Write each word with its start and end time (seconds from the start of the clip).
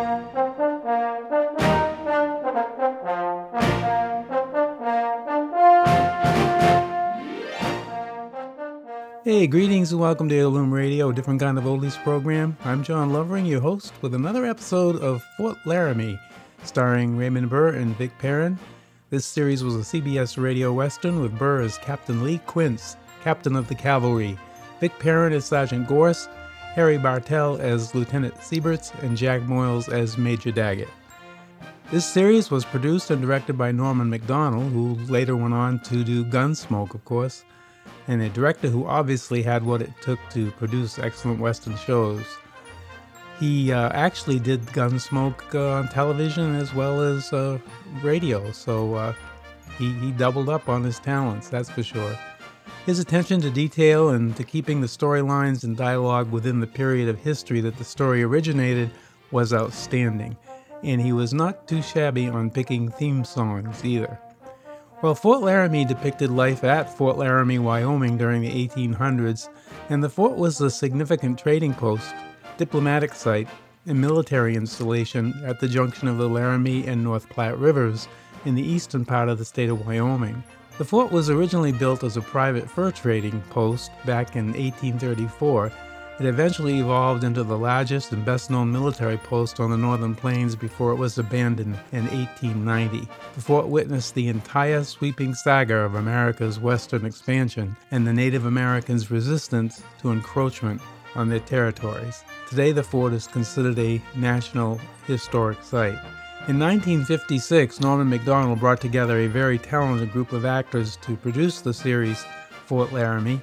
Hey, 0.00 0.06
greetings 9.46 9.92
and 9.92 10.00
welcome 10.00 10.30
to 10.30 10.34
Heirloom 10.34 10.72
Radio, 10.72 11.10
a 11.10 11.12
different 11.12 11.38
kind 11.40 11.58
of 11.58 11.64
oldies 11.64 12.02
program. 12.02 12.56
I'm 12.64 12.82
John 12.82 13.12
Lovering, 13.12 13.44
your 13.44 13.60
host, 13.60 13.92
with 14.00 14.14
another 14.14 14.46
episode 14.46 14.96
of 14.96 15.22
Fort 15.36 15.58
Laramie, 15.66 16.18
starring 16.64 17.18
Raymond 17.18 17.50
Burr 17.50 17.74
and 17.74 17.94
Vic 17.98 18.10
Perrin. 18.18 18.58
This 19.10 19.26
series 19.26 19.62
was 19.62 19.76
a 19.76 19.80
CBS 19.80 20.42
radio 20.42 20.72
western 20.72 21.20
with 21.20 21.38
Burr 21.38 21.60
as 21.60 21.76
Captain 21.76 22.24
Lee 22.24 22.38
Quince, 22.46 22.96
captain 23.22 23.54
of 23.54 23.68
the 23.68 23.74
cavalry, 23.74 24.38
Vic 24.80 24.98
Perrin 24.98 25.34
as 25.34 25.44
Sergeant 25.44 25.86
Gorse, 25.86 26.26
Harry 26.74 26.98
Bartell 26.98 27.60
as 27.60 27.94
Lieutenant 27.94 28.34
Sieberts, 28.36 28.92
and 29.02 29.16
Jack 29.16 29.42
Moyles 29.42 29.92
as 29.92 30.18
Major 30.18 30.50
Daggett. 30.50 30.88
This 31.90 32.06
series 32.06 32.50
was 32.50 32.64
produced 32.64 33.10
and 33.10 33.20
directed 33.20 33.58
by 33.58 33.72
Norman 33.72 34.10
Macdonnell, 34.10 34.70
who 34.70 34.94
later 35.12 35.36
went 35.36 35.54
on 35.54 35.80
to 35.80 36.04
do 36.04 36.24
Gunsmoke, 36.24 36.94
of 36.94 37.04
course 37.04 37.44
and 38.08 38.22
a 38.22 38.28
director 38.30 38.68
who 38.68 38.86
obviously 38.86 39.42
had 39.42 39.64
what 39.64 39.80
it 39.80 39.90
took 40.00 40.18
to 40.30 40.50
produce 40.52 40.98
excellent 40.98 41.40
Western 41.40 41.76
shows. 41.76 42.24
He 43.38 43.72
uh, 43.72 43.90
actually 43.90 44.38
did 44.38 44.66
Gunsmoke 44.66 45.54
uh, 45.54 45.78
on 45.78 45.88
television 45.88 46.56
as 46.56 46.74
well 46.74 47.00
as 47.00 47.32
uh, 47.32 47.58
radio, 48.02 48.50
so 48.50 48.94
uh, 48.94 49.14
he, 49.78 49.92
he 49.92 50.10
doubled 50.10 50.48
up 50.48 50.68
on 50.68 50.82
his 50.82 50.98
talents, 50.98 51.48
that's 51.48 51.70
for 51.70 51.82
sure. 51.82 52.18
His 52.90 52.98
attention 52.98 53.40
to 53.42 53.50
detail 53.50 54.08
and 54.08 54.34
to 54.34 54.42
keeping 54.42 54.80
the 54.80 54.88
storylines 54.88 55.62
and 55.62 55.76
dialogue 55.76 56.32
within 56.32 56.58
the 56.58 56.66
period 56.66 57.08
of 57.08 57.20
history 57.20 57.60
that 57.60 57.76
the 57.78 57.84
story 57.84 58.24
originated 58.24 58.90
was 59.30 59.54
outstanding, 59.54 60.36
and 60.82 61.00
he 61.00 61.12
was 61.12 61.32
not 61.32 61.68
too 61.68 61.82
shabby 61.82 62.26
on 62.26 62.50
picking 62.50 62.90
theme 62.90 63.24
songs 63.24 63.84
either. 63.84 64.18
Well, 65.02 65.14
Fort 65.14 65.40
Laramie 65.40 65.84
depicted 65.84 66.30
life 66.32 66.64
at 66.64 66.92
Fort 66.98 67.16
Laramie, 67.16 67.60
Wyoming 67.60 68.18
during 68.18 68.42
the 68.42 68.68
1800s, 68.68 69.48
and 69.88 70.02
the 70.02 70.10
fort 70.10 70.36
was 70.36 70.60
a 70.60 70.68
significant 70.68 71.38
trading 71.38 71.74
post, 71.74 72.12
diplomatic 72.56 73.14
site, 73.14 73.48
and 73.86 74.00
military 74.00 74.56
installation 74.56 75.32
at 75.46 75.60
the 75.60 75.68
junction 75.68 76.08
of 76.08 76.18
the 76.18 76.28
Laramie 76.28 76.88
and 76.88 77.04
North 77.04 77.28
Platte 77.28 77.56
rivers 77.56 78.08
in 78.44 78.56
the 78.56 78.66
eastern 78.66 79.04
part 79.04 79.28
of 79.28 79.38
the 79.38 79.44
state 79.44 79.68
of 79.68 79.86
Wyoming. 79.86 80.42
The 80.80 80.86
fort 80.86 81.12
was 81.12 81.28
originally 81.28 81.72
built 81.72 82.04
as 82.04 82.16
a 82.16 82.22
private 82.22 82.70
fur 82.70 82.90
trading 82.90 83.42
post 83.50 83.90
back 84.06 84.34
in 84.34 84.46
1834 84.46 85.70
it 86.18 86.24
eventually 86.24 86.78
evolved 86.78 87.22
into 87.22 87.44
the 87.44 87.58
largest 87.58 88.12
and 88.12 88.24
best 88.24 88.48
known 88.48 88.72
military 88.72 89.18
post 89.18 89.60
on 89.60 89.70
the 89.70 89.76
Northern 89.76 90.14
Plains 90.14 90.56
before 90.56 90.92
it 90.92 90.96
was 90.96 91.18
abandoned 91.18 91.78
in 91.92 92.06
1890. 92.06 93.06
The 93.34 93.40
fort 93.42 93.68
witnessed 93.68 94.14
the 94.14 94.28
entire 94.28 94.82
sweeping 94.82 95.34
saga 95.34 95.76
of 95.76 95.96
America's 95.96 96.58
western 96.58 97.04
expansion 97.04 97.76
and 97.90 98.06
the 98.06 98.14
Native 98.14 98.46
Americans' 98.46 99.10
resistance 99.10 99.82
to 100.00 100.12
encroachment 100.12 100.80
on 101.14 101.28
their 101.28 101.40
territories. 101.40 102.24
Today, 102.48 102.72
the 102.72 102.82
fort 102.82 103.12
is 103.12 103.26
considered 103.26 103.78
a 103.78 104.00
National 104.16 104.80
Historic 105.06 105.62
Site. 105.62 105.98
In 106.50 106.58
1956, 106.58 107.78
Norman 107.78 108.10
Macdonnell 108.10 108.58
brought 108.58 108.80
together 108.80 109.20
a 109.20 109.28
very 109.28 109.56
talented 109.56 110.10
group 110.10 110.32
of 110.32 110.44
actors 110.44 110.96
to 110.96 111.14
produce 111.16 111.60
the 111.60 111.72
series 111.72 112.26
Fort 112.66 112.92
Laramie 112.92 113.40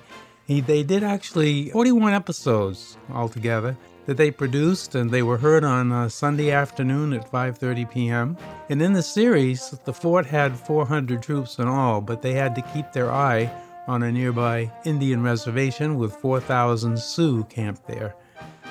he, 0.48 0.60
they 0.60 0.84
did 0.84 1.04
actually 1.04 1.70
41 1.70 2.14
episodes 2.14 2.98
altogether 3.10 3.78
that 4.08 4.18
they 4.18 4.30
produced 4.30 4.96
and 4.96 5.10
they 5.10 5.24
were 5.24 5.38
heard 5.38 5.64
on 5.64 5.92
uh, 5.94 6.10
Sunday 6.10 6.52
afternoon 6.52 7.14
at 7.14 7.32
5:30 7.32 7.90
p.m. 7.92 8.38
And 8.70 8.82
in 8.82 8.92
the 8.92 9.04
series, 9.04 9.70
the 9.86 9.94
fort 9.94 10.26
had 10.26 10.58
400 10.58 11.24
troops 11.24 11.60
in 11.60 11.68
all, 11.70 12.02
but 12.02 12.22
they 12.22 12.34
had 12.34 12.56
to 12.56 12.62
keep 12.74 12.92
their 12.92 13.10
eye 13.10 13.50
on 13.88 14.04
a 14.04 14.12
nearby 14.12 14.70
Indian 14.84 15.24
reservation 15.24 15.96
with 15.96 16.14
4,000 16.16 17.00
Sioux 17.00 17.46
camped 17.46 17.88
there. 17.88 18.16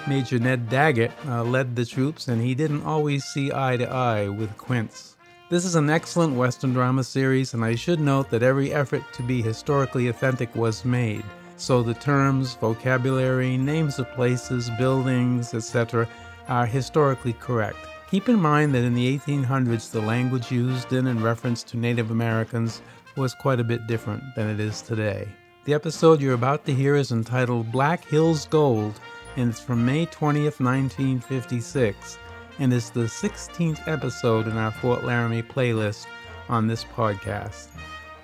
Major 0.06 0.38
Ned 0.38 0.68
Daggett 0.68 1.12
uh, 1.26 1.42
led 1.42 1.74
the 1.74 1.84
troops, 1.84 2.28
and 2.28 2.40
he 2.40 2.54
didn't 2.54 2.84
always 2.84 3.24
see 3.24 3.52
eye 3.52 3.76
to 3.76 3.88
eye 3.88 4.28
with 4.28 4.56
Quince. 4.56 5.16
This 5.48 5.64
is 5.64 5.74
an 5.74 5.90
excellent 5.90 6.34
Western 6.34 6.72
drama 6.72 7.04
series, 7.04 7.54
and 7.54 7.64
I 7.64 7.74
should 7.74 8.00
note 8.00 8.30
that 8.30 8.42
every 8.42 8.72
effort 8.72 9.02
to 9.14 9.22
be 9.22 9.42
historically 9.42 10.08
authentic 10.08 10.54
was 10.54 10.84
made 10.84 11.24
so 11.56 11.82
the 11.82 11.94
terms, 11.94 12.54
vocabulary, 12.54 13.56
names 13.56 13.98
of 13.98 14.10
places, 14.12 14.70
buildings, 14.78 15.54
etc., 15.54 16.08
are 16.48 16.66
historically 16.66 17.32
correct. 17.34 17.78
Keep 18.10 18.28
in 18.28 18.40
mind 18.40 18.74
that 18.74 18.84
in 18.84 18.94
the 18.94 19.18
1800s, 19.18 19.90
the 19.90 20.00
language 20.00 20.52
used 20.52 20.92
in 20.92 21.08
and 21.08 21.22
reference 21.22 21.62
to 21.64 21.76
Native 21.76 22.10
Americans 22.10 22.82
was 23.16 23.34
quite 23.34 23.58
a 23.58 23.64
bit 23.64 23.86
different 23.86 24.22
than 24.36 24.48
it 24.48 24.60
is 24.60 24.82
today. 24.82 25.26
The 25.64 25.74
episode 25.74 26.20
you're 26.20 26.34
about 26.34 26.64
to 26.66 26.74
hear 26.74 26.94
is 26.94 27.10
entitled 27.10 27.72
Black 27.72 28.04
Hills 28.04 28.46
Gold, 28.46 29.00
and 29.36 29.50
it's 29.50 29.60
from 29.60 29.84
May 29.84 30.06
20th, 30.06 30.60
1956, 30.60 32.18
and 32.58 32.72
is 32.72 32.90
the 32.90 33.00
16th 33.00 33.86
episode 33.86 34.46
in 34.46 34.56
our 34.56 34.70
Fort 34.70 35.04
Laramie 35.04 35.42
playlist 35.42 36.06
on 36.48 36.66
this 36.66 36.84
podcast. 36.84 37.68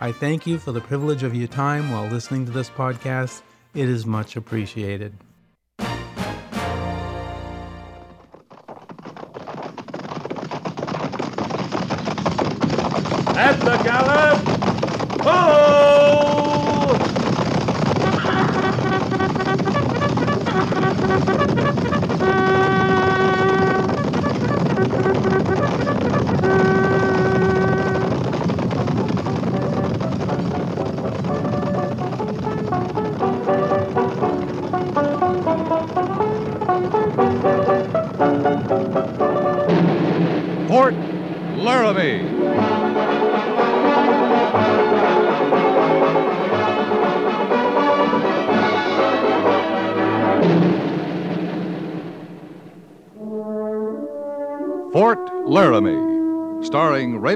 I 0.00 0.12
thank 0.12 0.46
you 0.46 0.58
for 0.58 0.72
the 0.72 0.80
privilege 0.80 1.22
of 1.22 1.34
your 1.34 1.48
time 1.48 1.90
while 1.90 2.06
listening 2.08 2.46
to 2.46 2.52
this 2.52 2.70
podcast. 2.70 3.42
It 3.74 3.88
is 3.88 4.06
much 4.06 4.36
appreciated. 4.36 5.14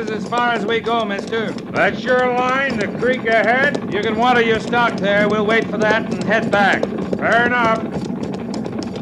Is 0.00 0.10
as 0.10 0.26
far 0.26 0.52
as 0.52 0.64
we 0.64 0.80
go, 0.80 1.04
mister. 1.04 1.50
That's 1.50 2.02
your 2.02 2.32
line, 2.32 2.78
the 2.78 2.88
creek 2.98 3.26
ahead? 3.26 3.92
You 3.92 4.00
can 4.00 4.16
water 4.16 4.40
your 4.40 4.58
stock 4.58 4.96
there. 4.96 5.28
We'll 5.28 5.44
wait 5.44 5.68
for 5.68 5.76
that 5.76 6.10
and 6.10 6.24
head 6.24 6.50
back. 6.50 6.82
Fair 7.18 7.46
enough. 7.46 7.82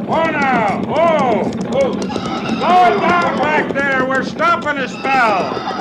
Whoa 0.06 0.30
now! 0.30 0.82
Whoa! 0.86 1.44
Whoa! 1.44 1.92
Slow 1.92 1.98
it 2.00 3.00
down 3.00 3.38
back 3.38 3.72
there! 3.74 4.06
We're 4.08 4.24
stopping 4.24 4.78
a 4.78 4.88
spell! 4.88 5.78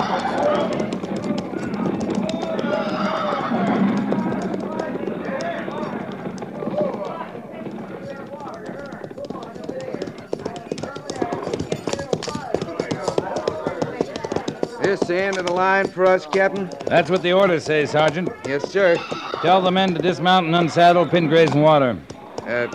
This 14.79 15.01
the 15.01 15.21
end 15.21 15.37
of 15.37 15.45
the 15.45 15.51
line 15.51 15.85
for 15.97 16.05
us, 16.05 16.27
Captain? 16.27 16.69
That's 16.85 17.09
what 17.09 17.23
the 17.23 17.33
orders 17.33 17.65
say, 17.65 17.85
Sergeant. 17.87 18.29
Yes, 18.47 18.69
sir. 18.69 18.95
Tell 19.41 19.61
the 19.61 19.71
men 19.71 19.95
to 19.95 20.01
dismount 20.01 20.45
and 20.45 20.55
unsaddle, 20.55 21.07
pin 21.07 21.27
graze 21.27 21.51
and 21.51 21.63
water. 21.63 21.97
Uh, 22.43 22.67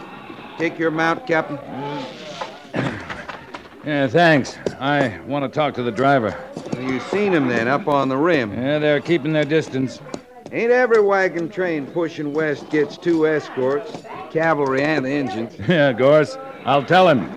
take 0.58 0.78
your 0.78 0.90
mount, 0.90 1.26
Captain. 1.26 1.58
Yeah, 3.84 4.06
thanks. 4.06 4.58
I 4.78 5.18
want 5.26 5.44
to 5.44 5.48
talk 5.48 5.74
to 5.74 5.82
the 5.82 5.90
driver. 5.90 6.38
You 6.78 7.00
seen 7.00 7.34
him 7.34 7.48
then, 7.48 7.66
up 7.66 7.88
on 7.88 8.08
the 8.08 8.16
rim. 8.16 8.52
Yeah, 8.52 8.78
they're 8.78 9.00
keeping 9.00 9.32
their 9.32 9.44
distance. 9.44 10.00
Ain't 10.52 10.70
every 10.70 11.00
wagon 11.00 11.48
train 11.48 11.88
pushing 11.88 12.32
west 12.32 12.70
gets 12.70 12.96
two 12.96 13.26
escorts, 13.26 14.04
cavalry 14.30 14.84
and 14.84 15.04
the 15.04 15.10
Injuns. 15.10 15.58
Yeah, 15.68 15.92
Gorse. 15.92 16.38
I'll 16.64 16.84
tell 16.84 17.08
him. 17.08 17.28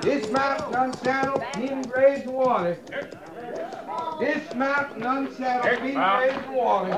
Dismount 0.00 0.72
unsaddle, 0.72 1.52
pin 1.52 1.82
graze 1.82 2.22
and 2.22 2.32
water. 2.32 2.76
Dismount 4.18 4.94
and 4.94 5.04
unsaddle, 5.04 5.78
pin 5.78 5.94
graze 5.94 6.32
and 6.32 6.56
water. 6.56 6.90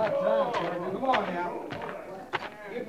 Come 0.92 1.04
on 1.04 1.34
now. 1.34 1.64
Get. 2.72 2.86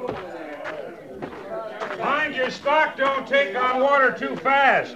Mind 2.00 2.36
your 2.36 2.52
stock 2.52 2.96
don't 2.96 3.28
take 3.28 3.56
on 3.56 3.82
water 3.82 4.12
too 4.18 4.36
fast. 4.36 4.96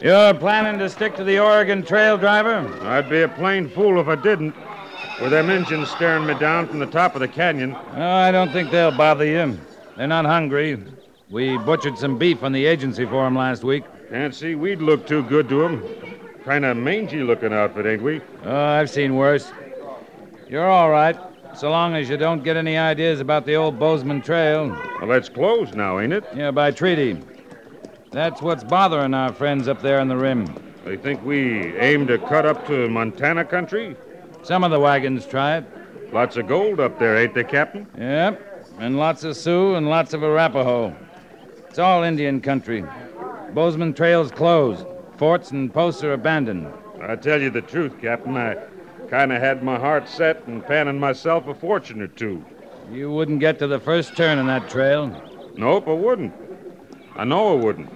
You're 0.00 0.34
planning 0.34 0.78
to 0.78 0.88
stick 0.88 1.16
to 1.16 1.24
the 1.24 1.40
Oregon 1.40 1.82
Trail, 1.82 2.16
driver? 2.16 2.68
I'd 2.84 3.10
be 3.10 3.22
a 3.22 3.28
plain 3.28 3.68
fool 3.68 4.00
if 4.00 4.06
I 4.06 4.14
didn't. 4.14 4.54
With 5.20 5.32
them 5.32 5.50
Injuns 5.50 5.90
staring 5.90 6.26
me 6.26 6.34
down 6.38 6.68
from 6.68 6.78
the 6.78 6.86
top 6.86 7.16
of 7.16 7.20
the 7.20 7.26
canyon. 7.28 7.74
Oh, 7.74 8.00
I 8.00 8.30
don't 8.30 8.52
think 8.52 8.70
they'll 8.70 8.96
bother 8.96 9.24
you. 9.24 9.58
They're 9.96 10.06
not 10.06 10.24
hungry. 10.24 10.78
We 11.30 11.58
butchered 11.58 11.98
some 11.98 12.16
beef 12.16 12.44
on 12.44 12.52
the 12.52 12.64
agency 12.64 13.04
for 13.04 13.10
for 13.10 13.26
'em 13.26 13.36
last 13.36 13.64
week. 13.64 13.82
Can't 14.10 14.34
see 14.34 14.54
we'd 14.54 14.80
look 14.80 15.06
too 15.06 15.24
good 15.24 15.48
to 15.48 15.58
to 15.58 15.64
'em. 15.64 16.17
Kind 16.48 16.64
of 16.64 16.78
mangy 16.78 17.22
looking 17.22 17.52
outfit, 17.52 17.84
ain't 17.84 18.02
we? 18.02 18.22
Oh, 18.42 18.56
I've 18.56 18.88
seen 18.88 19.16
worse. 19.16 19.52
You're 20.48 20.66
all 20.66 20.88
right, 20.88 21.14
so 21.54 21.70
long 21.70 21.94
as 21.94 22.08
you 22.08 22.16
don't 22.16 22.42
get 22.42 22.56
any 22.56 22.78
ideas 22.78 23.20
about 23.20 23.44
the 23.44 23.54
old 23.54 23.78
Bozeman 23.78 24.22
Trail. 24.22 24.70
Well, 24.98 25.08
that's 25.08 25.28
closed 25.28 25.74
now, 25.74 25.98
ain't 25.98 26.14
it? 26.14 26.24
Yeah, 26.34 26.50
by 26.50 26.70
treaty. 26.70 27.18
That's 28.12 28.40
what's 28.40 28.64
bothering 28.64 29.12
our 29.12 29.30
friends 29.30 29.68
up 29.68 29.82
there 29.82 30.00
on 30.00 30.08
the 30.08 30.16
rim. 30.16 30.46
They 30.86 30.96
think 30.96 31.22
we 31.22 31.76
aim 31.76 32.06
to 32.06 32.16
cut 32.16 32.46
up 32.46 32.66
to 32.68 32.88
Montana 32.88 33.44
country? 33.44 33.94
Some 34.42 34.64
of 34.64 34.70
the 34.70 34.80
wagons 34.80 35.26
try 35.26 35.58
it. 35.58 36.14
Lots 36.14 36.38
of 36.38 36.48
gold 36.48 36.80
up 36.80 36.98
there, 36.98 37.18
ain't 37.18 37.34
they, 37.34 37.44
Captain? 37.44 37.86
Yep, 37.98 38.64
and 38.78 38.96
lots 38.96 39.22
of 39.22 39.36
Sioux 39.36 39.74
and 39.74 39.90
lots 39.90 40.14
of 40.14 40.22
Arapaho. 40.22 40.96
It's 41.68 41.78
all 41.78 42.04
Indian 42.04 42.40
country. 42.40 42.86
Bozeman 43.52 43.92
Trail's 43.92 44.30
closed. 44.30 44.86
Forts 45.18 45.50
and 45.50 45.72
posts 45.74 46.04
are 46.04 46.12
abandoned. 46.12 46.72
I 47.02 47.16
tell 47.16 47.42
you 47.42 47.50
the 47.50 47.60
truth, 47.60 48.00
Captain. 48.00 48.36
I 48.36 48.56
kind 49.08 49.32
of 49.32 49.40
had 49.40 49.62
my 49.64 49.76
heart 49.78 50.08
set 50.08 50.46
and 50.46 50.64
panning 50.64 51.00
myself 51.00 51.48
a 51.48 51.54
fortune 51.54 52.00
or 52.00 52.06
two. 52.06 52.44
You 52.90 53.10
wouldn't 53.10 53.40
get 53.40 53.58
to 53.58 53.66
the 53.66 53.80
first 53.80 54.16
turn 54.16 54.38
in 54.38 54.46
that 54.46 54.70
trail. 54.70 55.10
Nope, 55.56 55.88
I 55.88 55.92
wouldn't. 55.92 56.32
I 57.16 57.24
know 57.24 57.58
I 57.58 57.62
wouldn't. 57.62 57.90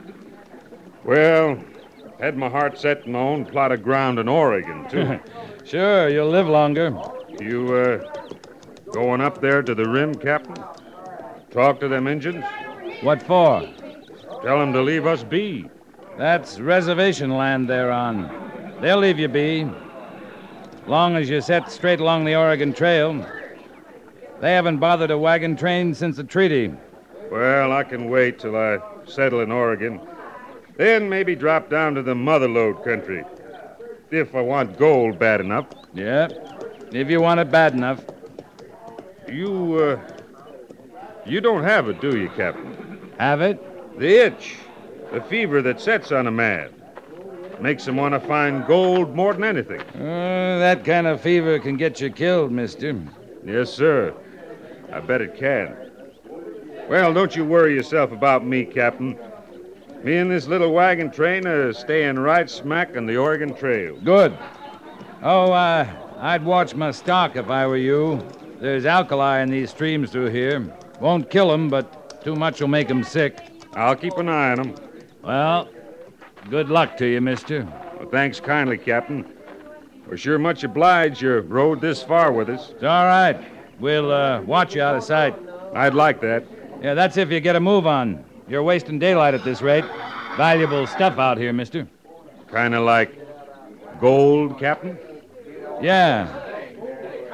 Well, 1.04 1.62
had 2.19 2.36
my 2.36 2.48
heart 2.48 2.78
set 2.78 3.06
in 3.06 3.12
my 3.12 3.20
own 3.20 3.44
plot 3.46 3.70
of 3.70 3.82
ground 3.82 4.19
in 4.19 4.28
Oregon, 4.28 4.88
too. 4.88 5.20
Sure, 5.64 6.08
you'll 6.08 6.28
live 6.28 6.48
longer. 6.48 6.92
you, 7.40 7.72
uh, 7.72 8.12
going 8.90 9.20
up 9.20 9.40
there 9.40 9.62
to 9.62 9.76
the 9.76 9.88
rim, 9.88 10.12
Captain? 10.12 10.56
Talk 11.52 11.78
to 11.78 11.86
them 11.86 12.08
Injuns? 12.08 12.44
What 13.00 13.22
for? 13.22 13.60
Tell 14.42 14.58
them 14.58 14.72
to 14.72 14.82
leave 14.82 15.06
us 15.06 15.22
be. 15.22 15.70
That's 16.16 16.60
reservation 16.60 17.30
land 17.30 17.68
they're 17.68 17.90
on. 17.90 18.30
They'll 18.80 18.98
leave 18.98 19.18
you 19.18 19.28
be. 19.28 19.70
Long 20.86 21.16
as 21.16 21.30
you 21.30 21.40
set 21.40 21.70
straight 21.70 22.00
along 22.00 22.24
the 22.24 22.34
Oregon 22.34 22.72
Trail. 22.72 23.26
They 24.40 24.52
haven't 24.52 24.78
bothered 24.78 25.10
a 25.10 25.18
wagon 25.18 25.56
train 25.56 25.94
since 25.94 26.16
the 26.16 26.24
treaty. 26.24 26.74
Well, 27.30 27.72
I 27.72 27.84
can 27.84 28.10
wait 28.10 28.40
till 28.40 28.56
I 28.56 28.78
settle 29.06 29.40
in 29.40 29.52
Oregon. 29.52 30.00
Then 30.76 31.08
maybe 31.08 31.36
drop 31.36 31.70
down 31.70 31.94
to 31.94 32.02
the 32.02 32.14
motherlode 32.14 32.84
country. 32.84 33.24
If 34.10 34.34
I 34.34 34.40
want 34.40 34.76
gold 34.76 35.18
bad 35.18 35.40
enough. 35.40 35.66
Yeah, 35.94 36.28
if 36.90 37.08
you 37.08 37.20
want 37.20 37.40
it 37.40 37.50
bad 37.50 37.72
enough. 37.72 38.04
You, 39.28 39.78
uh. 39.78 40.12
You 41.24 41.40
don't 41.40 41.62
have 41.62 41.88
it, 41.88 42.00
do 42.00 42.18
you, 42.18 42.28
Captain? 42.30 43.12
Have 43.18 43.40
it? 43.40 43.98
The 43.98 44.26
itch. 44.26 44.56
The 45.12 45.20
fever 45.20 45.60
that 45.62 45.80
sets 45.80 46.10
on 46.10 46.26
a 46.26 46.30
man. 46.30 46.70
Makes 47.60 47.86
him 47.86 47.96
want 47.96 48.14
to 48.14 48.20
find 48.20 48.66
gold 48.66 49.14
more 49.14 49.34
than 49.34 49.44
anything. 49.44 49.80
Uh, 49.80 50.58
that 50.58 50.84
kind 50.84 51.06
of 51.06 51.20
fever 51.20 51.58
can 51.58 51.76
get 51.76 52.00
you 52.00 52.10
killed, 52.10 52.50
mister. 52.50 53.00
Yes, 53.44 53.72
sir. 53.72 54.14
I 54.92 55.00
bet 55.00 55.20
it 55.20 55.36
can. 55.36 55.76
Well, 56.88 57.12
don't 57.14 57.36
you 57.36 57.44
worry 57.44 57.74
yourself 57.74 58.10
about 58.10 58.44
me, 58.44 58.64
Captain. 58.64 59.18
Me 60.02 60.16
and 60.16 60.30
this 60.30 60.48
little 60.48 60.72
wagon 60.72 61.10
train 61.10 61.46
are 61.46 61.72
staying 61.72 62.18
right 62.18 62.50
smack 62.50 62.96
on 62.96 63.06
the 63.06 63.16
Oregon 63.16 63.54
Trail. 63.54 63.96
Good. 64.02 64.36
Oh, 65.22 65.52
uh, 65.52 65.86
I'd 66.18 66.44
watch 66.44 66.74
my 66.74 66.90
stock 66.90 67.36
if 67.36 67.48
I 67.48 67.66
were 67.66 67.76
you. 67.76 68.26
There's 68.60 68.86
alkali 68.86 69.40
in 69.42 69.50
these 69.50 69.70
streams 69.70 70.10
through 70.10 70.30
here. 70.30 70.66
Won't 71.00 71.30
kill 71.30 71.52
'em, 71.52 71.68
but 71.68 72.24
too 72.24 72.34
much 72.34 72.60
will 72.60 72.68
make 72.68 72.90
'em 72.90 73.04
sick. 73.04 73.38
I'll 73.74 73.94
keep 73.94 74.16
an 74.18 74.28
eye 74.28 74.52
on 74.52 74.56
them. 74.56 74.74
Well, 75.22 75.69
good 76.50 76.69
luck 76.69 76.96
to 76.96 77.06
you, 77.06 77.20
mister. 77.20 77.64
Well, 77.98 78.08
thanks 78.10 78.40
kindly, 78.40 78.78
Captain. 78.78 79.24
We're 80.08 80.16
sure 80.16 80.38
much 80.38 80.64
obliged 80.64 81.22
you 81.22 81.38
rode 81.40 81.80
this 81.80 82.02
far 82.02 82.32
with 82.32 82.48
us. 82.48 82.70
It's 82.70 82.82
all 82.82 83.06
right. 83.06 83.40
We'll 83.78 84.10
uh, 84.10 84.42
watch 84.42 84.74
you 84.74 84.82
out 84.82 84.96
of 84.96 85.04
sight. 85.04 85.36
I'd 85.74 85.94
like 85.94 86.20
that. 86.20 86.44
Yeah, 86.82 86.94
that's 86.94 87.16
if 87.16 87.30
you 87.30 87.40
get 87.40 87.54
a 87.54 87.60
move 87.60 87.86
on. 87.86 88.24
You're 88.48 88.64
wasting 88.64 88.98
daylight 88.98 89.34
at 89.34 89.44
this 89.44 89.62
rate. 89.62 89.84
Valuable 90.36 90.86
stuff 90.86 91.19
out 91.19 91.38
here, 91.38 91.52
mister. 91.52 91.86
Kind 92.48 92.74
of 92.74 92.84
like 92.84 93.16
gold, 94.00 94.58
Captain? 94.58 94.98
Yeah. 95.80 96.26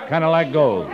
Kind 0.09 0.25
of 0.25 0.31
like 0.31 0.53
gold. 0.53 0.91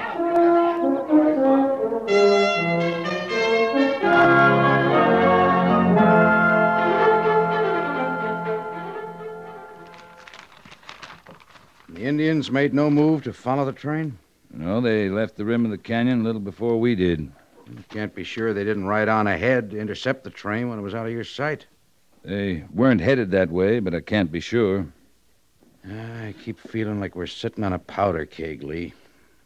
Indians 12.44 12.52
made 12.52 12.75
no 12.75 12.91
move 12.91 13.23
to 13.23 13.32
follow 13.32 13.64
the 13.64 13.73
train? 13.73 14.19
No, 14.52 14.79
they 14.82 15.08
left 15.08 15.37
the 15.37 15.46
rim 15.46 15.64
of 15.64 15.70
the 15.70 15.79
canyon 15.79 16.20
a 16.20 16.25
little 16.25 16.43
before 16.43 16.79
we 16.79 16.94
did. 16.94 17.20
You 17.20 17.84
can't 17.89 18.15
be 18.15 18.22
sure 18.22 18.53
they 18.53 18.65
didn't 18.65 18.84
ride 18.84 19.08
on 19.08 19.27
ahead 19.27 19.70
to 19.70 19.79
intercept 19.79 20.24
the 20.24 20.31
train 20.31 20.69
when 20.69 20.79
it 20.79 20.82
was 20.82 20.94
out 20.94 21.06
of 21.06 21.13
your 21.13 21.24
sight. 21.24 21.65
They 22.22 22.65
weren't 22.70 23.01
headed 23.01 23.31
that 23.31 23.51
way, 23.51 23.81
but 23.81 23.94
I 23.94 24.01
can't 24.01 24.31
be 24.31 24.41
sure. 24.41 24.86
I 25.89 26.34
keep 26.44 26.60
feeling 26.60 27.01
like 27.01 27.17
we're 27.17 27.27
sitting 27.27 27.65
on 27.65 27.72
a 27.72 27.79
powder 27.79 28.27
keg, 28.27 28.63
Lee. 28.63 28.93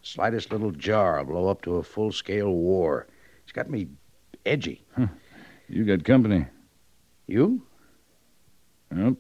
Slightest 0.03 0.51
little 0.51 0.73
jar 0.73 1.19
will 1.19 1.35
blow 1.35 1.49
up 1.49 1.63
to 1.63 1.77
a 1.77 1.85
full 1.85 2.11
scale 2.11 2.51
war. 2.51 3.07
It's 3.45 3.53
got 3.53 3.71
me 3.71 3.87
edgy. 4.45 4.85
You 5.69 5.85
got 5.85 6.05
company. 6.05 6.47
You? 7.29 7.63
Yep. 8.93 9.15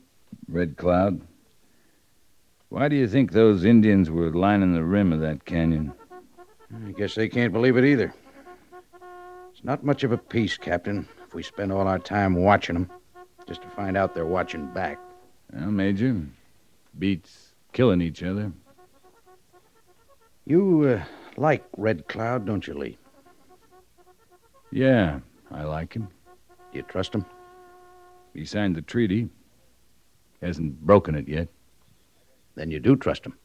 Red 0.49 0.76
Cloud. 0.76 1.20
Why 2.70 2.88
do 2.88 2.96
you 2.96 3.08
think 3.08 3.32
those 3.32 3.64
Indians 3.64 4.10
were 4.10 4.30
lining 4.30 4.75
the 4.75 4.84
rim 4.84 5.12
of 5.12 5.20
that 5.20 5.44
canyon? 5.46 5.92
I 6.87 6.92
guess 6.92 7.14
they 7.14 7.28
can't 7.28 7.52
believe 7.52 7.78
it 7.78 7.84
either. 7.84 8.12
It's 9.50 9.64
not 9.64 9.84
much 9.84 10.04
of 10.04 10.12
a 10.12 10.18
peace, 10.18 10.58
Captain, 10.58 11.08
if 11.26 11.34
we 11.34 11.42
spend 11.42 11.72
all 11.72 11.88
our 11.88 11.98
time 11.98 12.34
watching 12.34 12.75
them, 12.75 12.90
just 13.46 13.62
to 13.62 13.68
find 13.68 13.96
out 13.96 14.14
they're 14.14 14.26
watching 14.26 14.66
back. 14.75 14.98
Well, 15.52 15.70
Major, 15.70 16.20
beats 16.98 17.54
killing 17.72 18.02
each 18.02 18.22
other. 18.22 18.52
You 20.44 21.00
uh, 21.00 21.04
like 21.38 21.64
Red 21.76 22.06
Cloud, 22.06 22.44
don't 22.44 22.66
you, 22.66 22.75
Lee? 22.75 22.98
Yeah, 24.70 25.20
I 25.50 25.62
like 25.64 25.94
him. 25.94 26.08
Do 26.72 26.78
you 26.78 26.82
trust 26.82 27.14
him? 27.14 27.25
He 28.34 28.44
signed 28.44 28.76
the 28.76 28.82
treaty. 28.82 29.30
He 30.40 30.46
Hasn't 30.46 30.80
broken 30.82 31.14
it 31.14 31.26
yet. 31.26 31.48
Then 32.58 32.72
you 32.72 32.80
do 32.80 32.96
trust 32.96 33.24
him. 33.24 33.38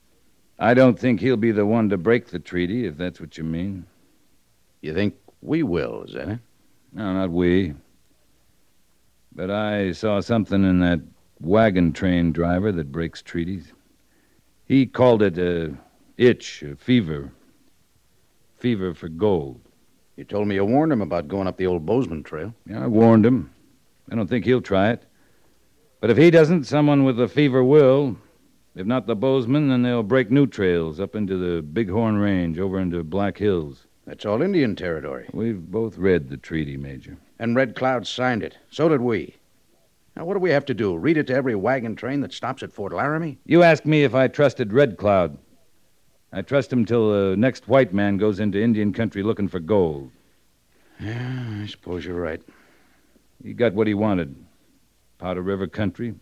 I 0.57 0.73
don't 0.73 0.97
think 0.97 1.19
he'll 1.19 1.37
be 1.37 1.51
the 1.51 1.67
one 1.67 1.87
to 1.89 1.97
break 1.97 2.27
the 2.27 2.39
treaty, 2.39 2.87
if 2.87 2.97
that's 2.97 3.21
what 3.21 3.37
you 3.37 3.43
mean. 3.43 3.85
You 4.81 4.93
think 4.95 5.13
we 5.41 5.61
will, 5.61 6.03
is 6.03 6.13
that 6.13 6.29
it? 6.29 6.39
No, 6.93 7.13
not 7.13 7.29
we. 7.29 7.75
But 9.31 9.51
I 9.51 9.91
saw 9.91 10.19
something 10.19 10.63
in 10.63 10.79
that 10.79 11.01
wagon 11.39 11.93
train 11.93 12.31
driver 12.31 12.71
that 12.71 12.91
breaks 12.91 13.21
treaties. 13.21 13.71
He 14.65 14.87
called 14.87 15.21
it 15.21 15.37
a 15.37 15.75
itch, 16.17 16.63
a 16.63 16.75
fever. 16.75 17.31
Fever 18.57 18.95
for 18.95 19.09
gold. 19.09 19.61
You 20.15 20.23
told 20.23 20.47
me 20.47 20.55
you 20.55 20.65
warned 20.65 20.91
him 20.91 21.03
about 21.03 21.27
going 21.27 21.47
up 21.47 21.57
the 21.57 21.67
old 21.67 21.85
Bozeman 21.85 22.23
trail. 22.23 22.51
Yeah, 22.65 22.83
I 22.83 22.87
warned 22.87 23.27
him. 23.27 23.53
I 24.11 24.15
don't 24.15 24.27
think 24.27 24.45
he'll 24.45 24.61
try 24.61 24.89
it. 24.89 25.03
But 25.99 26.09
if 26.09 26.17
he 26.17 26.31
doesn't, 26.31 26.63
someone 26.63 27.03
with 27.03 27.19
a 27.21 27.27
fever 27.27 27.63
will. 27.63 28.17
If 28.75 28.87
not 28.87 29.05
the 29.05 29.15
Bozeman, 29.15 29.69
then 29.69 29.83
they'll 29.83 30.01
break 30.01 30.31
new 30.31 30.47
trails 30.47 30.99
up 30.99 31.15
into 31.15 31.37
the 31.37 31.61
Bighorn 31.61 32.17
Range, 32.17 32.57
over 32.57 32.79
into 32.79 33.03
Black 33.03 33.37
Hills. 33.37 33.85
That's 34.05 34.25
all 34.25 34.41
Indian 34.41 34.75
territory. 34.75 35.29
We've 35.31 35.61
both 35.61 35.97
read 35.97 36.29
the 36.29 36.37
treaty, 36.37 36.75
Major. 36.75 37.17
And 37.37 37.55
Red 37.55 37.75
Cloud 37.75 38.07
signed 38.07 38.41
it. 38.41 38.57
So 38.71 38.89
did 38.89 39.01
we. 39.01 39.35
Now, 40.15 40.25
what 40.25 40.33
do 40.33 40.39
we 40.39 40.49
have 40.49 40.65
to 40.65 40.73
do? 40.73 40.95
Read 40.97 41.17
it 41.17 41.27
to 41.27 41.35
every 41.35 41.55
wagon 41.55 41.95
train 41.95 42.21
that 42.21 42.33
stops 42.33 42.63
at 42.63 42.73
Fort 42.73 42.93
Laramie? 42.93 43.39
You 43.45 43.63
asked 43.63 43.85
me 43.85 44.03
if 44.03 44.13
I 44.15 44.27
trusted 44.27 44.73
Red 44.73 44.97
Cloud. 44.97 45.37
I 46.31 46.41
trust 46.41 46.73
him 46.73 46.83
till 46.85 47.11
the 47.11 47.37
next 47.37 47.67
white 47.67 47.93
man 47.93 48.17
goes 48.17 48.39
into 48.39 48.61
Indian 48.61 48.91
country 48.91 49.21
looking 49.21 49.47
for 49.47 49.59
gold. 49.59 50.11
Yeah, 50.99 51.61
I 51.61 51.67
suppose 51.67 52.05
you're 52.05 52.19
right. 52.19 52.41
He 53.43 53.53
got 53.53 53.73
what 53.73 53.87
he 53.87 53.93
wanted 53.93 54.35
Powder 55.19 55.41
River 55.41 55.67
country, 55.67 56.15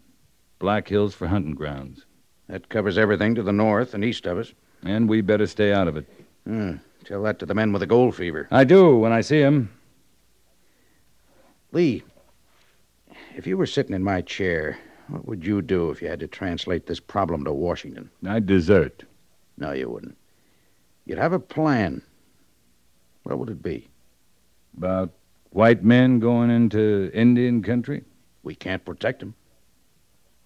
Black 0.60 0.88
Hills 0.88 1.14
for 1.14 1.28
hunting 1.28 1.56
grounds. 1.56 2.06
That 2.52 2.68
covers 2.68 2.98
everything 2.98 3.34
to 3.36 3.44
the 3.44 3.54
north 3.54 3.94
and 3.94 4.04
east 4.04 4.26
of 4.26 4.38
us. 4.38 4.52
And 4.84 5.08
we 5.08 5.22
better 5.22 5.48
stay 5.48 5.72
out 5.72 5.88
of 5.88 5.96
it. 5.96 6.06
Hmm. 6.44 6.76
Tell 7.06 7.24
that 7.24 7.40
to 7.40 7.46
the 7.46 7.56
men 7.56 7.72
with 7.72 7.80
the 7.80 7.88
gold 7.88 8.14
fever. 8.14 8.50
I 8.52 8.66
do 8.66 8.98
when 8.98 9.14
I 9.14 9.22
see 9.22 9.40
him. 9.40 9.72
Lee, 11.72 12.04
if 13.38 13.48
you 13.48 13.56
were 13.56 13.66
sitting 13.66 13.96
in 13.96 14.04
my 14.04 14.22
chair, 14.22 14.78
what 15.08 15.26
would 15.26 15.46
you 15.46 15.62
do 15.62 15.92
if 15.92 16.02
you 16.02 16.10
had 16.10 16.20
to 16.20 16.28
translate 16.28 16.88
this 16.88 17.00
problem 17.00 17.46
to 17.46 17.54
Washington? 17.54 18.10
I'd 18.28 18.48
desert. 18.48 19.06
No, 19.58 19.72
you 19.72 19.90
wouldn't. 19.90 20.18
You'd 21.06 21.20
have 21.20 21.32
a 21.34 21.40
plan. 21.40 22.02
What 23.24 23.40
would 23.40 23.50
it 23.50 23.64
be? 23.64 23.88
About 24.78 25.12
white 25.52 25.86
men 25.86 26.20
going 26.20 26.50
into 26.50 27.12
Indian 27.14 27.64
country? 27.64 28.04
We 28.44 28.56
can't 28.56 28.84
protect 28.84 29.22
them. 29.22 29.36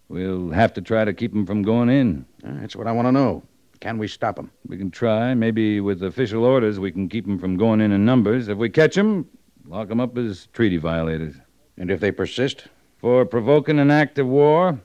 We'll 0.07 0.51
have 0.51 0.73
to 0.73 0.81
try 0.81 1.03
to 1.05 1.13
keep 1.13 1.33
them 1.33 1.45
from 1.45 1.63
going 1.63 1.89
in. 1.89 2.25
Uh, 2.43 2.59
that's 2.59 2.75
what 2.75 2.87
I 2.87 2.91
want 2.91 3.07
to 3.07 3.11
know. 3.11 3.43
Can 3.79 3.97
we 3.97 4.07
stop 4.07 4.35
them? 4.35 4.51
We 4.67 4.77
can 4.77 4.91
try. 4.91 5.33
Maybe 5.33 5.81
with 5.81 6.03
official 6.03 6.43
orders, 6.43 6.79
we 6.79 6.91
can 6.91 7.09
keep 7.09 7.25
them 7.25 7.39
from 7.39 7.57
going 7.57 7.81
in 7.81 7.91
in 7.91 8.05
numbers. 8.05 8.47
If 8.47 8.57
we 8.57 8.69
catch 8.69 8.95
them, 8.95 9.27
lock 9.65 9.89
them 9.89 9.99
up 9.99 10.17
as 10.17 10.47
treaty 10.53 10.77
violators. 10.77 11.35
And 11.77 11.91
if 11.91 11.99
they 11.99 12.11
persist? 12.11 12.67
For 12.97 13.25
provoking 13.25 13.79
an 13.79 13.91
act 13.91 14.17
of 14.17 14.27
war, 14.27 14.79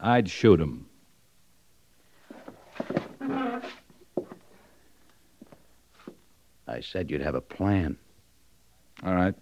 I'd 0.00 0.28
shoot 0.28 0.56
them. 0.56 0.86
I 6.66 6.80
said 6.80 7.10
you'd 7.10 7.20
have 7.20 7.34
a 7.34 7.40
plan. 7.40 7.98
All 9.04 9.14
right. 9.14 9.34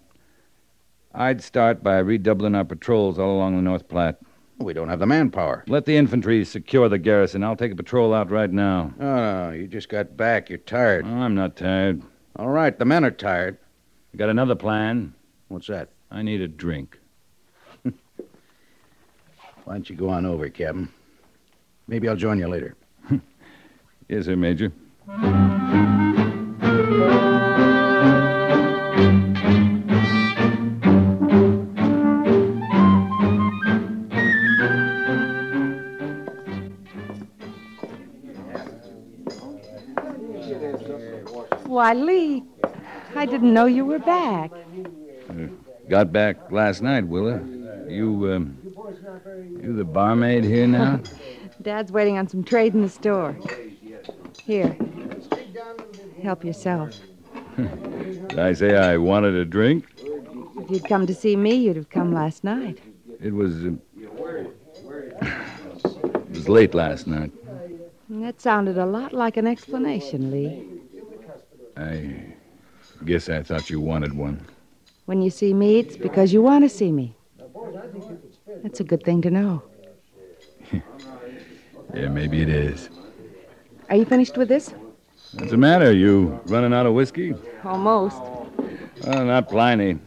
I'd 1.13 1.41
start 1.41 1.83
by 1.83 1.99
redoubling 1.99 2.55
our 2.55 2.65
patrols 2.65 3.19
all 3.19 3.37
along 3.37 3.55
the 3.55 3.61
North 3.61 3.87
Platte. 3.87 4.19
We 4.59 4.73
don't 4.73 4.89
have 4.89 4.99
the 4.99 5.05
manpower. 5.07 5.63
Let 5.67 5.85
the 5.85 5.95
infantry 5.95 6.43
secure 6.43 6.89
the 6.89 6.97
garrison. 6.97 7.43
I'll 7.43 7.55
take 7.55 7.71
a 7.71 7.75
patrol 7.75 8.13
out 8.13 8.29
right 8.29 8.51
now. 8.51 8.93
Oh, 8.99 9.03
no, 9.03 9.51
you 9.51 9.67
just 9.67 9.87
got 9.87 10.17
back. 10.17 10.49
You're 10.49 10.57
tired. 10.59 11.05
Oh, 11.07 11.13
I'm 11.13 11.33
not 11.33 11.55
tired. 11.55 12.03
All 12.35 12.49
right, 12.49 12.77
the 12.77 12.85
men 12.85 13.05
are 13.05 13.11
tired. 13.11 13.57
I 14.13 14.17
got 14.17 14.29
another 14.29 14.55
plan. 14.55 15.13
What's 15.47 15.67
that? 15.67 15.89
I 16.11 16.23
need 16.23 16.41
a 16.41 16.47
drink. 16.47 16.99
Why 17.83 17.93
don't 19.65 19.89
you 19.89 19.95
go 19.95 20.09
on 20.09 20.25
over, 20.25 20.49
Captain? 20.49 20.89
Maybe 21.87 22.09
I'll 22.09 22.15
join 22.15 22.37
you 22.39 22.47
later. 22.47 22.75
Yes, 24.09 24.25
sir, 24.25 24.35
Major. 24.35 24.73
Why, 41.79 41.93
Lee, 41.93 42.43
I 43.15 43.25
didn't 43.25 43.53
know 43.53 43.65
you 43.65 43.85
were 43.85 43.99
back. 43.99 44.51
Got 45.87 46.11
back 46.11 46.51
last 46.51 46.81
night, 46.81 47.07
Willa. 47.07 47.39
You, 47.87 48.33
um, 48.33 48.57
you 49.63 49.73
the 49.77 49.85
barmaid 49.85 50.43
here 50.43 50.67
now? 50.67 50.99
Dad's 51.61 51.93
waiting 51.93 52.17
on 52.17 52.27
some 52.27 52.43
trade 52.43 52.73
in 52.73 52.81
the 52.81 52.89
store. 52.89 53.33
Here. 54.43 54.75
Help 56.21 56.43
yourself. 56.43 56.99
Did 57.55 58.39
I 58.39 58.51
say 58.51 58.75
I 58.75 58.97
wanted 58.97 59.35
a 59.35 59.45
drink? 59.45 59.85
If 60.57 60.69
you'd 60.69 60.83
come 60.83 61.07
to 61.07 61.15
see 61.15 61.37
me, 61.37 61.55
you'd 61.55 61.77
have 61.77 61.89
come 61.89 62.13
last 62.13 62.43
night. 62.43 62.79
It 63.21 63.33
was. 63.33 63.55
Uh, 63.63 63.69
it 65.21 66.29
was 66.31 66.49
late 66.49 66.73
last 66.73 67.07
night. 67.07 67.31
That 68.09 68.41
sounded 68.41 68.77
a 68.77 68.85
lot 68.85 69.13
like 69.13 69.37
an 69.37 69.47
explanation, 69.47 70.29
Lee. 70.29 70.78
I 71.79 72.35
guess 73.05 73.29
I 73.29 73.41
thought 73.41 73.69
you 73.69 73.79
wanted 73.79 74.13
one. 74.13 74.45
When 75.05 75.21
you 75.21 75.29
see 75.29 75.53
me, 75.53 75.79
it's 75.79 75.95
because 75.95 76.33
you 76.33 76.41
want 76.41 76.65
to 76.65 76.69
see 76.69 76.91
me. 76.91 77.15
That's 78.63 78.81
a 78.81 78.83
good 78.83 79.03
thing 79.03 79.21
to 79.21 79.31
know. 79.31 79.63
Yeah, 81.91 82.07
maybe 82.07 82.39
it 82.43 82.49
is. 82.49 82.87
Are 83.89 83.95
you 83.95 84.05
finished 84.05 84.37
with 84.37 84.47
this? 84.47 84.71
What's 85.33 85.49
the 85.49 85.57
matter? 85.57 85.91
You 85.91 86.39
running 86.45 86.71
out 86.71 86.85
of 86.85 86.93
whiskey? 86.93 87.33
Almost. 87.63 88.21
Well, 89.07 89.25
not 89.25 89.49
Pliny. 89.49 89.97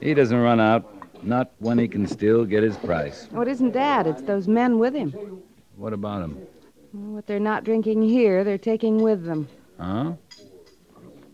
He 0.00 0.14
doesn't 0.14 0.38
run 0.38 0.60
out. 0.60 0.88
Not 1.24 1.50
when 1.58 1.76
he 1.76 1.88
can 1.88 2.06
still 2.06 2.44
get 2.44 2.62
his 2.62 2.76
price. 2.76 3.28
Oh, 3.34 3.40
it 3.40 3.48
isn't 3.48 3.72
Dad. 3.72 4.06
It's 4.06 4.22
those 4.22 4.46
men 4.46 4.78
with 4.78 4.94
him. 4.94 5.42
What 5.74 5.92
about 5.92 6.22
him? 6.22 6.38
What 6.92 7.26
they're 7.26 7.40
not 7.40 7.64
drinking 7.64 8.02
here, 8.02 8.44
they're 8.44 8.56
taking 8.56 9.02
with 9.02 9.24
them. 9.24 9.48
Huh? 9.80 10.12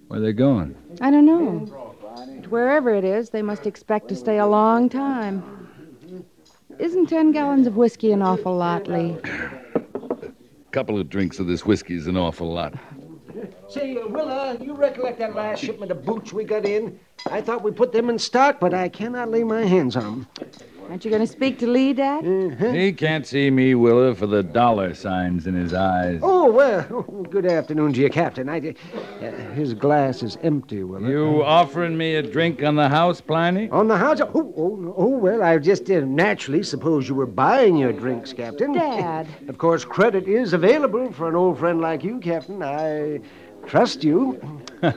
Where 0.08 0.20
they 0.20 0.32
going? 0.32 0.74
I 1.00 1.10
don't 1.10 1.26
know. 1.26 1.66
But 2.40 2.50
wherever 2.50 2.94
it 2.94 3.04
is, 3.04 3.30
they 3.30 3.42
must 3.42 3.66
expect 3.66 4.08
to 4.08 4.16
stay 4.16 4.38
a 4.38 4.46
long 4.46 4.88
time. 4.88 5.68
Isn't 6.78 7.06
ten 7.06 7.32
gallons 7.32 7.66
of 7.66 7.76
whiskey 7.76 8.12
an 8.12 8.22
awful 8.22 8.56
lot, 8.56 8.86
Lee? 8.86 9.16
A 9.74 10.70
couple 10.70 10.98
of 10.98 11.08
drinks 11.08 11.38
of 11.38 11.46
this 11.46 11.66
whiskey 11.66 11.96
is 11.96 12.06
an 12.06 12.16
awful 12.16 12.52
lot. 12.52 12.74
Say, 13.68 13.96
uh, 13.96 14.06
Willa, 14.06 14.56
you 14.60 14.74
recollect 14.74 15.18
that 15.18 15.34
last 15.34 15.62
shipment 15.62 15.92
of 15.92 16.04
boots 16.04 16.32
we 16.32 16.44
got 16.44 16.64
in? 16.64 16.98
I 17.30 17.40
thought 17.40 17.62
we 17.62 17.70
put 17.70 17.92
them 17.92 18.08
in 18.08 18.18
stock, 18.18 18.58
but 18.60 18.72
I 18.72 18.88
cannot 18.88 19.30
lay 19.30 19.44
my 19.44 19.64
hands 19.64 19.94
on 19.96 20.02
them. 20.04 20.26
Aren't 20.88 21.04
you 21.04 21.10
going 21.10 21.20
to 21.20 21.30
speak 21.30 21.58
to 21.58 21.66
Lee, 21.66 21.92
Dad? 21.92 22.24
He 22.74 22.94
can't 22.94 23.26
see 23.26 23.50
me, 23.50 23.74
Willa, 23.74 24.14
for 24.14 24.26
the 24.26 24.42
dollar 24.42 24.94
signs 24.94 25.46
in 25.46 25.54
his 25.54 25.74
eyes. 25.74 26.20
Oh, 26.22 26.50
well, 26.50 27.02
good 27.30 27.44
afternoon 27.44 27.92
to 27.92 28.00
you, 28.00 28.08
Captain. 28.08 28.48
I, 28.48 28.74
uh, 29.20 29.32
his 29.52 29.74
glass 29.74 30.22
is 30.22 30.38
empty, 30.42 30.84
Willa. 30.84 31.06
You 31.06 31.44
offering 31.44 31.98
me 31.98 32.14
a 32.14 32.22
drink 32.22 32.62
on 32.62 32.74
the 32.76 32.88
house, 32.88 33.20
Pliny? 33.20 33.68
On 33.68 33.86
the 33.86 33.98
house? 33.98 34.22
Oh, 34.22 34.54
oh, 34.56 34.94
oh 34.96 35.08
well, 35.08 35.42
I 35.42 35.58
just 35.58 35.90
uh, 35.90 36.00
naturally 36.00 36.62
suppose 36.62 37.06
you 37.06 37.14
were 37.14 37.26
buying 37.26 37.76
your 37.76 37.92
drinks, 37.92 38.32
Captain. 38.32 38.72
Dad. 38.72 39.28
Of 39.48 39.58
course, 39.58 39.84
credit 39.84 40.26
is 40.26 40.54
available 40.54 41.12
for 41.12 41.28
an 41.28 41.36
old 41.36 41.58
friend 41.58 41.82
like 41.82 42.02
you, 42.02 42.18
Captain. 42.18 42.62
I 42.62 43.20
trust 43.66 44.04
you. 44.04 44.40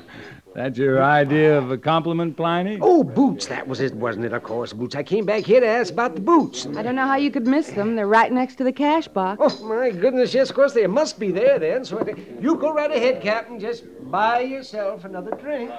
That's 0.54 0.78
your 0.78 1.02
idea 1.02 1.58
of 1.58 1.72
a 1.72 1.78
compliment, 1.78 2.36
Pliny? 2.36 2.78
Oh, 2.82 3.04
boots. 3.06 3.48
That 3.48 3.68
was 3.68 3.80
it, 3.80 3.94
wasn't 3.94 4.26
it? 4.26 4.34
Of 4.34 4.44
course, 4.44 4.74
boots. 4.74 4.96
I 4.96 5.04
came 5.04 5.26
back 5.26 5.46
here 5.46 5.62
to 5.62 5.68
ask 5.68 5.94
about 5.94 6.14
the 6.14 6.20
boots. 6.22 6.68
I 6.76 6.84
don't 6.84 6.96
know 6.96 7.08
how 7.08 7.16
you 7.16 7.32
could 7.32 7.48
miss 7.48 7.70
them. 7.70 7.96
They're 7.96 8.06
right 8.08 8.32
next 8.32 8.56
to 8.56 8.66
the 8.66 8.72
cash 8.74 9.08
box. 9.08 9.40
Oh, 9.42 9.66
my 9.66 9.92
goodness, 9.92 10.34
yes, 10.34 10.50
of 10.50 10.56
course, 10.58 10.74
they 10.74 10.88
must 10.88 11.20
be 11.20 11.32
there 11.32 11.58
then. 11.58 11.86
So 11.86 12.00
I, 12.00 12.16
you 12.42 12.56
go 12.56 12.74
right 12.74 12.92
ahead, 12.92 13.22
Captain. 13.22 13.60
Just 13.62 13.86
buy 14.12 14.42
yourself 14.42 15.06
another 15.06 15.32
drink. 15.32 15.72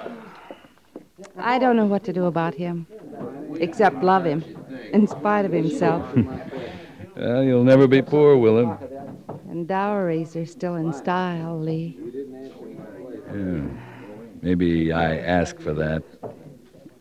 I 1.36 1.58
don't 1.58 1.76
know 1.76 1.86
what 1.86 2.02
to 2.04 2.12
do 2.12 2.24
about 2.24 2.54
him, 2.54 2.86
except 3.60 4.02
love 4.02 4.24
him, 4.24 4.42
in 4.92 5.06
spite 5.06 5.44
of 5.44 5.52
himself. 5.52 6.06
Well, 7.14 7.42
you'll 7.44 7.62
never 7.62 7.86
be 7.86 8.00
poor, 8.00 8.38
Willa. 8.38 8.78
and 9.50 9.68
dowries 9.68 10.34
are 10.34 10.46
still 10.46 10.76
in 10.76 10.94
style, 10.94 11.60
Lee. 11.60 11.98
Yeah. 13.34 13.60
Maybe 14.42 14.92
I 14.92 15.18
ask 15.18 15.58
for 15.60 15.72
that. 15.74 16.02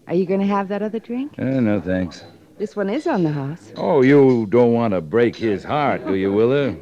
Are 0.08 0.14
you 0.14 0.28
going 0.28 0.42
to 0.42 0.46
have 0.46 0.68
that 0.68 0.84
other 0.84 1.00
drink? 1.00 1.34
Uh, 1.40 1.44
no, 1.60 1.82
thanks. 1.82 2.24
This 2.60 2.76
one 2.76 2.88
is 2.88 3.08
on 3.08 3.24
the 3.24 3.32
house. 3.32 3.72
Oh, 3.76 4.04
you 4.04 4.46
don't 4.48 4.74
want 4.74 4.94
to 4.94 5.02
break 5.02 5.36
his 5.36 5.64
heart, 5.64 6.06
do 6.06 6.14
you, 6.14 6.32
Willa? 6.32 6.76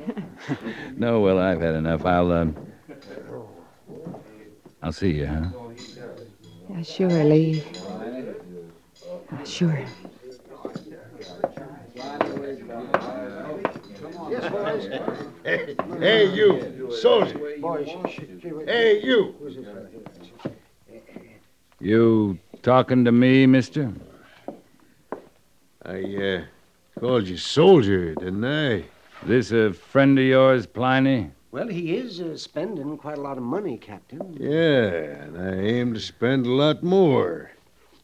no, 0.97 1.21
well, 1.21 1.39
I've 1.39 1.61
had 1.61 1.75
enough. 1.75 2.05
I'll, 2.05 2.31
um, 2.33 2.57
I'll 4.83 4.91
see 4.91 5.11
you, 5.11 5.27
huh? 5.27 5.45
Yeah, 6.69 6.81
sure, 6.81 7.23
Lee. 7.23 7.63
Uh, 9.31 9.43
sure. 9.45 9.85
Hey, 16.01 16.25
you, 16.33 16.89
soldier. 16.91 17.39
Hey, 18.65 19.01
you. 19.01 19.35
You 21.81 22.39
talking 22.61 23.05
to 23.05 23.11
me, 23.13 23.45
mister? 23.45 23.93
I, 25.85 26.01
uh, 26.01 26.41
called 26.99 27.27
you 27.27 27.37
soldier, 27.37 28.15
didn't 28.15 28.43
I? 28.43 28.83
This 29.23 29.51
a 29.51 29.71
friend 29.71 30.19
of 30.19 30.25
yours, 30.25 30.65
Pliny? 30.65 31.31
Well, 31.51 31.69
he 31.69 31.95
is 31.95 32.19
uh, 32.19 32.35
spending 32.35 32.97
quite 32.97 33.17
a 33.17 33.21
lot 33.21 33.37
of 33.37 33.43
money, 33.43 33.77
Captain. 33.77 34.35
Yeah, 34.37 34.87
and 34.87 35.37
I 35.37 35.53
aim 35.55 35.93
to 35.93 36.01
spend 36.01 36.45
a 36.45 36.51
lot 36.51 36.83
more. 36.83 37.51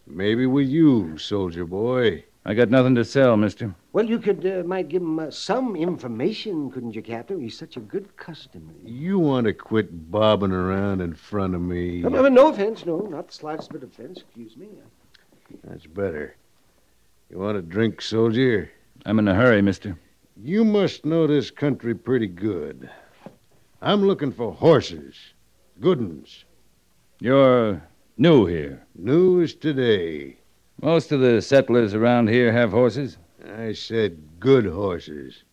Maybe 0.07 0.45
with 0.45 0.69
you, 0.69 1.17
soldier 1.17 1.65
boy. 1.65 2.23
I 2.47 2.53
got 2.53 2.69
nothing 2.69 2.93
to 2.95 3.03
sell, 3.03 3.35
mister. 3.37 3.73
Well, 3.91 4.05
you 4.05 4.19
could 4.19 4.45
uh, 4.45 4.61
might 4.67 4.87
give 4.87 5.01
him 5.01 5.17
uh, 5.17 5.31
some 5.31 5.75
information, 5.75 6.69
couldn't 6.69 6.93
you, 6.93 7.01
Captain? 7.01 7.41
He's 7.41 7.57
such 7.57 7.75
a 7.75 7.79
good 7.79 8.15
customer. 8.17 8.71
You 8.83 9.17
want 9.17 9.47
to 9.47 9.53
quit 9.53 10.11
bobbing 10.11 10.51
around 10.51 11.01
in 11.01 11.15
front 11.15 11.55
of 11.55 11.61
me? 11.61 12.01
No, 12.01 12.09
no, 12.09 12.29
no 12.29 12.49
offense, 12.49 12.85
no, 12.85 12.99
not 12.99 13.29
the 13.29 13.33
slightest 13.33 13.71
bit 13.71 13.81
of 13.81 13.89
offense. 13.89 14.19
Excuse 14.19 14.55
me. 14.57 14.67
That's 15.63 15.87
better. 15.87 16.35
You 17.31 17.39
want 17.39 17.57
a 17.57 17.63
drink, 17.63 17.99
soldier? 17.99 18.69
I'm 19.07 19.17
in 19.17 19.27
a 19.27 19.33
hurry, 19.33 19.63
mister. 19.63 19.97
You 20.37 20.63
must 20.63 21.03
know 21.03 21.25
this 21.25 21.49
country 21.49 21.95
pretty 21.95 22.27
good. 22.27 22.89
I'm 23.81 24.05
looking 24.05 24.31
for 24.31 24.53
horses. 24.53 25.15
Good 25.79 25.97
uns. 25.97 26.45
You're 27.19 27.81
new 28.17 28.45
here. 28.45 28.85
New 28.93 29.41
as 29.41 29.55
today. 29.55 30.37
Most 30.81 31.11
of 31.11 31.21
the 31.21 31.41
settlers 31.41 31.93
around 31.93 32.29
here 32.29 32.51
have 32.51 32.71
horses. 32.71 33.17
I 33.57 33.73
said 33.73 34.39
good 34.39 34.65
horses. 34.65 35.43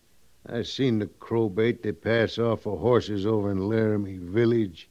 I 0.47 0.63
seen 0.63 0.99
the 0.99 1.07
crowbait 1.07 1.81
they 1.81 1.93
pass 1.93 2.37
off 2.37 2.63
for 2.63 2.77
horses 2.77 3.25
over 3.25 3.49
in 3.49 3.69
Laramie 3.69 4.17
Village. 4.17 4.89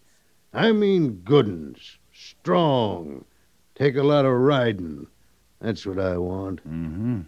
I 0.52 0.72
mean 0.72 1.20
good 1.24 1.46
uns. 1.46 1.98
Strong. 2.12 3.24
Take 3.74 3.96
a 3.96 4.02
lot 4.02 4.24
of 4.24 4.32
riding. 4.32 5.06
That's 5.60 5.84
what 5.84 5.98
I 5.98 6.16
want. 6.16 6.60
Mm-hmm. 6.66 7.20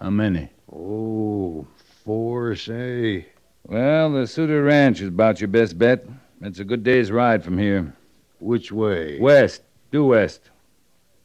How 0.00 0.10
many? 0.10 0.50
Oh, 0.72 1.66
four, 2.04 2.54
say. 2.54 3.26
Well, 3.66 4.12
the 4.12 4.26
Suter 4.26 4.62
Ranch 4.62 5.00
is 5.00 5.08
about 5.08 5.40
your 5.40 5.48
best 5.48 5.78
bet. 5.78 6.06
It's 6.42 6.58
a 6.58 6.64
good 6.64 6.82
day's 6.82 7.10
ride 7.10 7.44
from 7.44 7.58
here. 7.58 7.94
Which 8.38 8.72
way? 8.72 9.18
West, 9.20 9.62
due 9.90 10.06
west. 10.06 10.50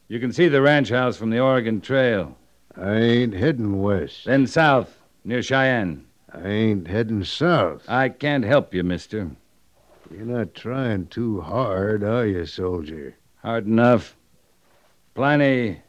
You 0.08 0.20
can 0.20 0.32
see 0.32 0.46
the 0.46 0.62
ranch 0.62 0.90
house 0.90 1.16
from 1.16 1.30
the 1.30 1.40
Oregon 1.40 1.80
Trail. 1.80 2.36
I 2.76 2.94
ain't 2.94 3.34
heading 3.34 3.82
west. 3.82 4.26
Then 4.26 4.46
south, 4.46 4.96
near 5.24 5.42
Cheyenne. 5.42 6.06
I 6.32 6.46
ain't 6.46 6.86
heading 6.86 7.24
south. 7.24 7.84
I 7.88 8.10
can't 8.10 8.44
help 8.44 8.72
you, 8.72 8.84
mister. 8.84 9.30
You're 10.10 10.26
not 10.26 10.54
trying 10.54 11.08
too 11.08 11.40
hard, 11.40 12.04
are 12.04 12.24
you, 12.24 12.46
soldier? 12.46 13.16
Hard 13.42 13.66
enough. 13.66 14.14
Pliny, 15.14 15.80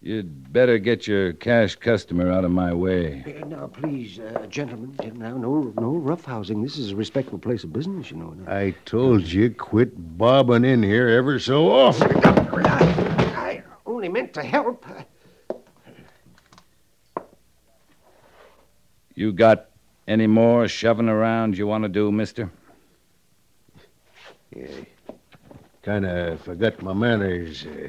you'd 0.00 0.52
better 0.52 0.78
get 0.78 1.08
your 1.08 1.32
cash 1.32 1.74
customer 1.74 2.30
out 2.30 2.44
of 2.44 2.52
my 2.52 2.72
way. 2.72 3.24
Uh, 3.42 3.46
now, 3.46 3.66
please, 3.66 4.20
uh, 4.20 4.46
gentlemen, 4.46 4.94
now, 5.16 5.36
no, 5.36 5.72
no 5.76 5.94
roughhousing. 5.94 6.62
This 6.62 6.78
is 6.78 6.92
a 6.92 6.96
respectable 6.96 7.40
place 7.40 7.64
of 7.64 7.72
business, 7.72 8.12
you 8.12 8.18
know. 8.18 8.36
I 8.46 8.76
told 8.84 9.22
you 9.22 9.50
quit 9.50 10.16
bobbing 10.16 10.64
in 10.64 10.84
here 10.84 11.08
ever 11.08 11.40
so 11.40 11.70
often. 11.72 12.27
I 12.68 13.62
only 13.86 14.08
meant 14.08 14.34
to 14.34 14.42
help. 14.42 14.84
You 19.14 19.32
got 19.32 19.70
any 20.06 20.26
more 20.26 20.68
shoving 20.68 21.08
around 21.08 21.58
you 21.58 21.66
want 21.66 21.82
to 21.82 21.88
do, 21.88 22.12
mister? 22.12 22.50
Yeah. 24.54 24.66
Kind 25.82 26.06
of 26.06 26.40
forgot 26.40 26.82
my 26.82 26.92
manners. 26.92 27.66
Uh, 27.66 27.88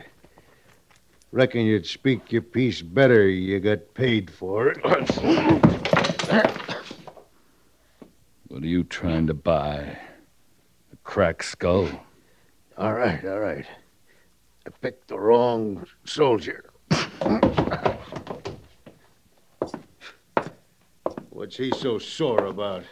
reckon 1.31 1.61
you'd 1.61 1.85
speak 1.85 2.31
your 2.31 2.41
piece 2.41 2.81
better. 2.81 3.27
You 3.27 3.59
got 3.59 3.93
paid 3.93 4.31
for 4.31 4.69
it. 4.69 4.77
What 8.47 8.63
are 8.63 8.67
you 8.67 8.83
trying 8.83 9.27
to 9.27 9.33
buy? 9.33 9.97
A 10.91 10.95
cracked 11.03 11.45
skull? 11.45 11.87
all 12.77 12.93
right, 12.93 13.23
all 13.25 13.39
right. 13.39 13.65
I 14.69 14.71
picked 14.81 15.07
the 15.07 15.19
wrong 15.19 15.83
soldier. 16.05 16.69
What's 21.31 21.57
he 21.57 21.71
so 21.71 21.97
sore 21.97 22.45
about? 22.45 22.83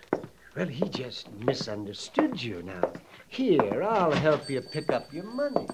Well, 0.55 0.65
he 0.65 0.89
just 0.89 1.31
misunderstood 1.33 2.41
you 2.41 2.63
now. 2.63 2.93
Here, 3.27 3.83
I'll 3.83 4.11
help 4.11 4.49
you 4.49 4.61
pick 4.61 4.91
up 4.91 5.13
your 5.13 5.25
money. 5.25 5.67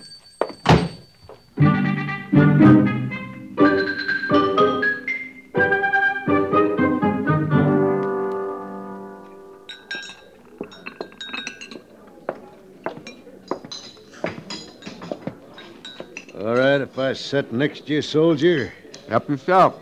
I 17.13 17.15
sit 17.15 17.53
next 17.53 17.85
to 17.85 17.93
you, 17.93 18.01
soldier. 18.01 18.73
Help 19.07 19.29
yourself. 19.29 19.79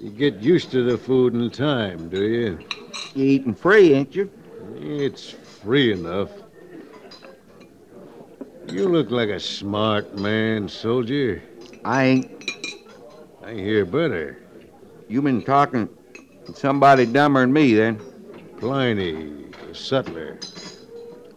You 0.00 0.08
get 0.08 0.36
used 0.36 0.70
to 0.70 0.82
the 0.82 0.96
food 0.96 1.34
in 1.34 1.50
time, 1.50 2.08
do 2.08 2.22
you? 2.22 2.58
You 3.14 3.24
eating 3.26 3.54
free, 3.54 3.92
ain't 3.92 4.14
you? 4.14 4.30
It's 4.74 5.32
free 5.32 5.92
enough. 5.92 6.30
You 8.68 8.88
look 8.88 9.10
like 9.10 9.28
a 9.28 9.38
smart 9.38 10.16
man, 10.16 10.66
soldier. 10.66 11.42
I 11.84 12.04
ain't. 12.04 12.50
I 13.44 13.52
hear 13.52 13.84
better. 13.84 14.38
You 15.08 15.20
been 15.20 15.42
talking 15.42 15.90
to 16.46 16.54
somebody 16.54 17.04
dumber 17.04 17.42
than 17.42 17.52
me, 17.52 17.74
then. 17.74 18.00
Pliny, 18.56 19.44
the 19.68 19.74
sutler. 19.74 20.38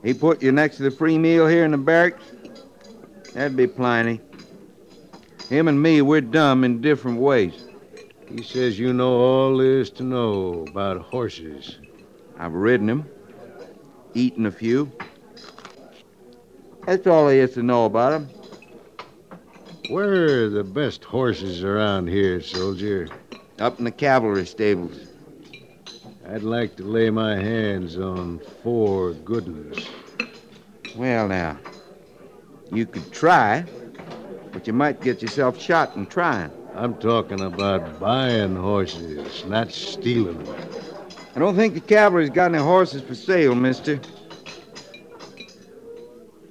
He 0.03 0.13
put 0.13 0.43
you 0.43 0.51
next 0.51 0.77
to 0.77 0.83
the 0.83 0.91
free 0.91 1.17
meal 1.17 1.47
here 1.47 1.63
in 1.63 1.71
the 1.71 1.77
barracks? 1.77 2.21
That'd 3.33 3.55
be 3.55 3.67
Pliny. 3.67 4.19
Him 5.49 5.67
and 5.67 5.81
me, 5.81 6.01
we're 6.01 6.21
dumb 6.21 6.63
in 6.63 6.81
different 6.81 7.19
ways. 7.19 7.65
He 8.27 8.43
says 8.43 8.77
you 8.77 8.93
know 8.93 9.13
all 9.13 9.57
there 9.57 9.79
is 9.79 9.89
to 9.91 10.03
know 10.03 10.65
about 10.67 11.01
horses. 11.01 11.77
I've 12.37 12.53
ridden 12.53 12.89
him, 12.89 13.05
eaten 14.13 14.45
a 14.45 14.51
few. 14.51 14.91
That's 16.85 17.07
all 17.07 17.27
there 17.27 17.41
is 17.41 17.53
to 17.53 17.63
know 17.63 17.85
about 17.85 18.13
him. 18.13 18.29
Where 19.89 20.45
are 20.45 20.49
the 20.49 20.63
best 20.63 21.03
horses 21.03 21.63
around 21.63 22.07
here, 22.07 22.41
soldier? 22.41 23.07
Up 23.59 23.79
in 23.79 23.85
the 23.85 23.91
cavalry 23.91 24.45
stables. 24.45 25.12
I'd 26.29 26.41
like 26.43 26.77
to 26.77 26.83
lay 26.83 27.09
my 27.09 27.35
hands 27.35 27.97
on 27.97 28.39
four 28.63 29.11
good 29.11 29.45
ones. 29.45 29.87
Well, 30.95 31.27
now, 31.27 31.57
you 32.71 32.85
could 32.85 33.11
try, 33.11 33.65
but 34.53 34.65
you 34.65 34.71
might 34.71 35.01
get 35.01 35.21
yourself 35.21 35.61
shot 35.61 35.97
in 35.97 36.05
trying. 36.05 36.49
I'm 36.75 36.95
talking 36.95 37.41
about 37.41 37.99
buying 37.99 38.55
horses, 38.55 39.43
not 39.45 39.71
stealing 39.71 40.41
them. 40.43 40.55
I 41.35 41.39
don't 41.39 41.57
think 41.57 41.73
the 41.73 41.81
cavalry's 41.81 42.29
got 42.29 42.53
any 42.53 42.63
horses 42.63 43.01
for 43.01 43.15
sale, 43.15 43.53
mister. 43.53 43.99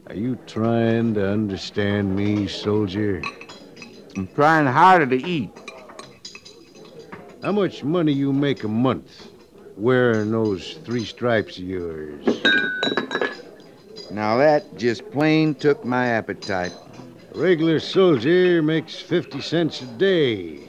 Are 0.09 0.15
you 0.15 0.39
trying 0.47 1.15
to 1.15 1.27
understand 1.27 2.15
me, 2.15 2.47
soldier? 2.47 3.23
I'm 4.17 4.29
trying 4.35 4.67
harder 4.67 5.07
to 5.07 5.17
eat. 5.17 5.51
How 7.43 7.53
much 7.53 7.83
money 7.83 8.13
you 8.13 8.35
make 8.35 8.65
a 8.65 8.69
month 8.69 9.32
wearing 9.77 10.31
those 10.31 10.75
three 10.85 11.05
stripes 11.05 11.59
of 11.59 11.65
yours? 11.65 12.27
Now, 14.11 14.37
that 14.37 14.77
just 14.77 15.11
plain 15.11 15.55
took 15.55 15.85
my 15.85 16.09
appetite. 16.09 16.73
A 17.35 17.39
regular 17.39 17.81
soldier 17.81 18.63
makes 18.63 19.01
50 19.01 19.41
cents 19.41 19.81
a 19.81 19.87
day. 19.87 20.69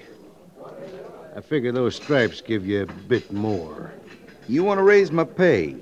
I 1.35 1.41
figure 1.41 1.71
those 1.71 1.95
stripes 1.95 2.41
give 2.41 2.65
you 2.65 2.83
a 2.83 2.85
bit 2.85 3.31
more. 3.31 3.91
You 4.47 4.63
want 4.63 4.77
to 4.77 4.83
raise 4.83 5.11
my 5.11 5.23
pay? 5.23 5.75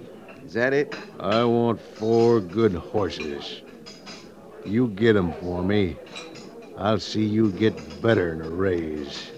Is 0.46 0.54
that 0.54 0.74
it? 0.74 0.96
I 1.20 1.44
want 1.44 1.80
four 1.80 2.40
good 2.40 2.74
horses. 2.74 3.62
You 4.66 4.88
get 4.90 5.16
'em 5.16 5.34
for 5.34 5.62
me. 5.62 5.98
I'll 6.78 7.00
see 7.00 7.26
you 7.26 7.52
get 7.52 8.02
better 8.02 8.36
than 8.36 8.46
a 8.46 8.50
raise. 8.50 9.32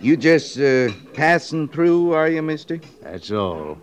You 0.00 0.16
just 0.16 0.58
uh, 0.58 0.90
passing 1.14 1.68
through, 1.68 2.12
are 2.12 2.28
you, 2.28 2.40
mister? 2.40 2.80
That's 3.02 3.32
all. 3.32 3.78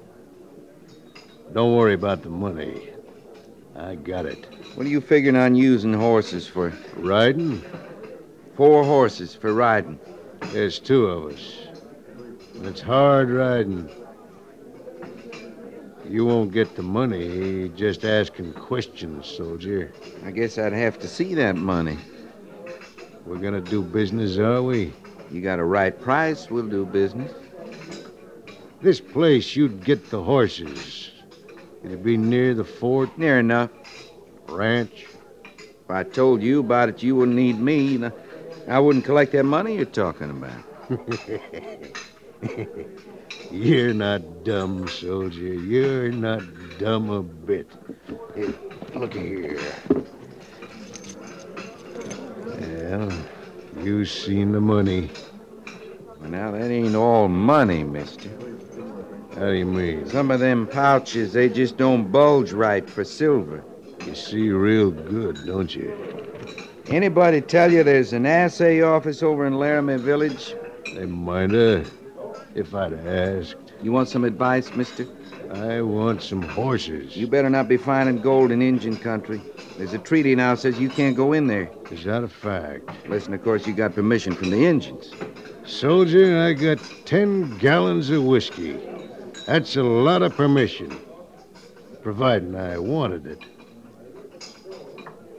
Don't 1.54 1.76
worry 1.76 1.94
about 1.94 2.24
the 2.24 2.30
money. 2.30 2.90
I 3.76 3.96
got 3.96 4.26
it. 4.26 4.48
What 4.76 4.86
are 4.86 4.90
you 4.90 5.02
figuring 5.02 5.36
on 5.36 5.56
using 5.56 5.94
horses 5.94 6.48
for? 6.48 6.74
Riding? 6.96 7.62
Four 8.56 8.86
horses 8.86 9.36
for 9.36 9.54
riding. 9.54 10.00
There's 10.54 10.80
two 10.80 11.06
of 11.08 11.34
us. 11.34 11.58
It's 12.62 12.80
hard 12.80 13.30
riding. 13.30 13.90
You 16.08 16.26
won't 16.26 16.54
get 16.54 16.78
the 16.78 16.84
money 16.84 17.70
just 17.76 18.06
asking 18.06 18.54
questions, 18.54 19.26
soldier. 19.26 19.92
I 20.24 20.32
guess 20.32 20.58
I'd 20.58 20.72
have 20.72 20.98
to 21.00 21.08
see 21.08 21.34
that 21.36 21.58
money. 21.58 21.98
We're 23.26 23.40
gonna 23.40 23.60
do 23.60 23.82
business, 23.82 24.38
are 24.38 24.62
we? 24.62 24.94
You 25.32 25.42
got 25.42 25.60
a 25.60 25.64
right 25.64 26.00
price, 26.00 26.50
we'll 26.50 26.68
do 26.68 26.86
business. 26.86 27.32
This 28.82 29.00
place 29.02 29.56
you'd 29.56 29.84
get 29.84 30.10
the 30.10 30.22
horses. 30.22 31.12
It'd 31.84 32.04
be 32.04 32.18
near 32.18 32.54
the 32.54 32.64
fort, 32.64 33.18
Near 33.18 33.40
enough. 33.40 33.70
ranch. 34.48 35.06
If 35.58 35.90
I 35.90 36.04
told 36.04 36.42
you 36.42 36.60
about 36.60 36.90
it, 36.90 37.04
you 37.04 37.16
wouldn't 37.16 37.36
need 37.38 37.60
me. 37.60 38.04
I 38.68 38.80
wouldn't 38.80 39.06
collect 39.06 39.32
that 39.34 39.44
money 39.44 39.76
you're 39.76 39.86
talking 39.86 40.30
about. 40.32 40.62
You're 43.52 43.94
not 43.94 44.44
dumb, 44.44 44.88
soldier. 44.88 45.54
You're 45.54 46.12
not 46.12 46.44
dumb 46.78 47.10
a 47.10 47.24
bit. 47.24 47.68
Look 48.94 49.14
here. 49.14 49.58
Well, 52.46 53.12
you 53.86 54.04
seen 54.04 54.52
the 54.52 54.60
money. 54.60 55.10
Well, 56.20 56.30
now, 56.30 56.52
that 56.52 56.72
ain't 56.72 56.96
all 56.96 57.28
money, 57.28 57.84
mister. 57.84 58.30
How 59.36 59.48
do 59.48 59.54
you 59.54 59.66
mean? 59.66 60.08
Some 60.10 60.32
of 60.32 60.40
them 60.40 60.66
pouches, 60.66 61.34
they 61.34 61.50
just 61.50 61.78
don't 61.78 62.12
bulge 62.12 62.52
right 62.52 62.90
for 62.90 63.04
silver. 63.04 63.64
You 64.06 64.16
see 64.16 64.50
real 64.50 64.92
good, 64.92 65.46
don't 65.46 65.76
you? 65.76 65.94
Anybody 66.88 67.42
tell 67.42 67.72
you 67.72 67.84
there's 67.84 68.14
an 68.14 68.26
assay 68.26 68.82
office 68.82 69.22
over 69.22 69.46
in 69.46 69.60
Laramie 69.60 69.98
Village? 69.98 70.56
They 70.94 71.06
might 71.06 71.52
have, 71.52 71.92
if 72.54 72.74
I'd 72.74 72.94
asked. 73.06 73.56
You 73.82 73.92
want 73.92 74.10
some 74.10 74.24
advice, 74.24 74.74
mister? 74.76 75.06
I 75.54 75.82
want 75.82 76.22
some 76.22 76.42
horses. 76.42 77.16
You 77.16 77.28
better 77.28 77.50
not 77.50 77.68
be 77.68 77.78
finding 77.78 78.22
gold 78.22 78.52
in 78.52 78.62
Indian 78.62 78.98
country. 78.98 79.42
There's 79.78 79.94
a 79.94 79.98
treaty 80.00 80.36
now 80.36 80.56
says 80.56 80.80
you 80.80 80.90
can't 80.90 81.16
go 81.16 81.34
in 81.34 81.48
there. 81.48 81.70
Is 81.92 82.04
that 82.06 82.24
a 82.24 82.28
fact? 82.28 82.90
Listen, 83.08 83.34
of 83.34 83.44
course, 83.44 83.68
you 83.68 83.74
got 83.74 83.94
permission 83.94 84.34
from 84.34 84.50
the 84.50 84.66
Indians. 84.66 85.12
Soldier, 85.66 86.42
I 86.42 86.54
got 86.54 86.80
ten 87.06 87.58
gallons 87.58 88.10
of 88.10 88.24
whiskey. 88.24 88.80
That's 89.46 89.76
a 89.76 89.84
lot 89.84 90.22
of 90.22 90.36
permission. 90.36 90.98
Providing 92.02 92.56
I 92.56 92.78
wanted 92.78 93.26
it. 93.26 93.40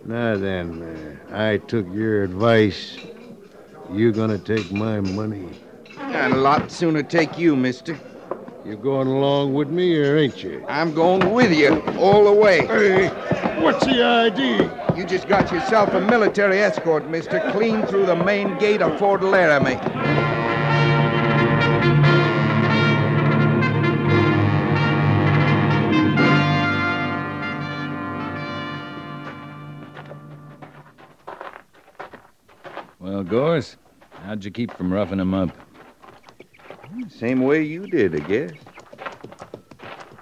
Now 0.04 0.36
then, 0.36 0.82
uh, 1.30 1.36
I 1.36 1.58
took 1.58 1.86
your 1.92 2.22
advice. 2.22 2.98
You 3.92 4.12
gonna 4.12 4.38
take 4.38 4.70
my 4.72 5.00
money? 5.00 5.48
I'd 5.98 6.32
a 6.32 6.36
lot 6.36 6.70
sooner 6.70 7.02
take 7.02 7.38
you, 7.38 7.56
mister. 7.56 7.98
You 8.66 8.76
going 8.76 9.06
along 9.06 9.54
with 9.54 9.68
me 9.70 9.96
or 9.96 10.16
ain't 10.16 10.42
you? 10.42 10.64
I'm 10.68 10.92
going 10.92 11.32
with 11.32 11.56
you 11.56 11.80
all 12.00 12.24
the 12.24 12.32
way. 12.32 12.66
Hey, 12.66 13.06
what's 13.62 13.86
the 13.86 14.02
idea? 14.02 14.92
You 14.96 15.06
just 15.06 15.28
got 15.28 15.52
yourself 15.52 15.90
a 15.94 16.00
military 16.00 16.58
escort, 16.58 17.08
mister, 17.08 17.38
clean 17.52 17.86
through 17.86 18.06
the 18.06 18.16
main 18.16 18.58
gate 18.58 18.82
of 18.82 18.98
Fort 18.98 19.22
Laramie. 19.22 19.76
Well, 32.98 33.22
Gorse, 33.22 33.76
how'd 34.24 34.44
you 34.44 34.50
keep 34.50 34.72
from 34.72 34.92
roughing 34.92 35.20
him 35.20 35.34
up? 35.34 35.65
Same 37.08 37.40
way 37.42 37.62
you 37.62 37.86
did, 37.86 38.14
I 38.14 38.20
guess. 38.20 38.52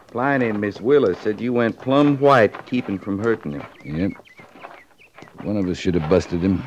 Pliny 0.08 0.48
and 0.48 0.60
Miss 0.60 0.80
Willa 0.80 1.14
said 1.16 1.40
you 1.40 1.52
went 1.52 1.80
plumb 1.80 2.18
white 2.18 2.66
keeping 2.66 2.98
from 2.98 3.18
hurting 3.18 3.52
him. 3.52 3.66
Yep. 3.84 4.12
One 5.42 5.56
of 5.56 5.68
us 5.68 5.76
should 5.76 5.94
have 5.94 6.08
busted 6.08 6.40
him. 6.40 6.62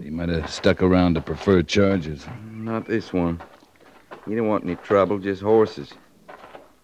He 0.00 0.10
might 0.10 0.28
have 0.28 0.50
stuck 0.50 0.82
around 0.82 1.14
to 1.14 1.20
prefer 1.20 1.62
charges. 1.62 2.26
Not 2.52 2.86
this 2.86 3.12
one. 3.12 3.40
He 4.26 4.32
didn't 4.32 4.48
want 4.48 4.64
any 4.64 4.76
trouble, 4.76 5.18
just 5.18 5.42
horses. 5.42 5.92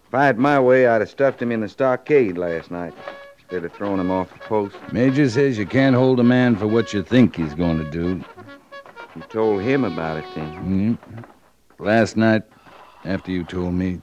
If 0.07 0.13
I 0.13 0.25
had 0.25 0.39
my 0.39 0.59
way, 0.59 0.87
I'd 0.87 1.01
have 1.01 1.09
stuffed 1.09 1.41
him 1.41 1.51
in 1.51 1.61
the 1.61 1.69
stockade 1.69 2.37
last 2.37 2.71
night 2.71 2.93
instead 3.37 3.63
of 3.63 3.71
throwing 3.73 3.99
him 3.99 4.11
off 4.11 4.33
the 4.33 4.39
post. 4.39 4.75
Major 4.91 5.29
says 5.29 5.57
you 5.57 5.65
can't 5.65 5.95
hold 5.95 6.19
a 6.19 6.23
man 6.23 6.55
for 6.55 6.67
what 6.67 6.93
you 6.93 7.03
think 7.03 7.35
he's 7.35 7.53
going 7.53 7.77
to 7.77 7.89
do. 7.89 8.23
You 9.15 9.21
told 9.29 9.61
him 9.61 9.83
about 9.83 10.17
it 10.17 10.25
then. 10.35 10.97
Yep. 11.15 11.29
Last 11.79 12.15
night, 12.17 12.43
after 13.03 13.31
you 13.31 13.43
told 13.43 13.73
me, 13.73 14.01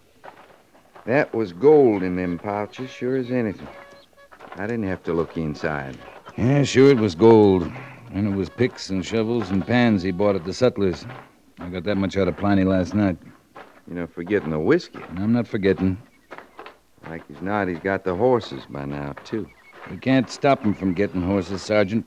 That 1.06 1.35
was 1.35 1.52
gold 1.52 2.02
in 2.02 2.16
them 2.16 2.38
pouches, 2.38 2.90
sure 2.90 3.16
as 3.16 3.30
anything. 3.30 3.68
I 4.56 4.66
didn't 4.66 4.85
have 4.85 5.02
to 5.04 5.12
look 5.14 5.37
inside. 5.37 5.96
yeah, 6.37 6.62
sure 6.62 6.90
it 6.90 6.98
was 6.98 7.14
gold. 7.14 7.70
And 8.12 8.26
it 8.28 8.37
was 8.37 8.50
picks 8.50 8.90
and 8.90 9.04
shovels 9.04 9.50
and 9.50 9.66
pans 9.66 10.02
he 10.02 10.11
bought 10.11 10.37
at 10.37 10.44
the 10.44 10.52
Sutlers. 10.52 11.06
I 11.58 11.70
got 11.70 11.85
that 11.85 11.96
much 11.96 12.16
out 12.18 12.28
of 12.28 12.37
Pliny 12.37 12.64
last 12.64 12.92
night. 12.94 13.16
You 13.88 13.94
know, 13.94 14.06
forgetting 14.06 14.50
the 14.50 14.58
whiskey. 14.58 15.00
And 15.08 15.18
I'm 15.18 15.32
not 15.32 15.48
forgetting. 15.48 15.96
Like 17.08 17.26
he's 17.26 17.40
not, 17.40 17.68
he's 17.68 17.78
got 17.80 18.04
the 18.04 18.14
horses 18.14 18.64
by 18.68 18.85
now, 18.85 19.14
too. 19.24 19.48
We 19.90 19.96
can't 19.96 20.30
stop 20.30 20.62
him 20.62 20.74
from 20.74 20.92
getting 20.92 21.22
horses, 21.22 21.62
Sergeant. 21.62 22.06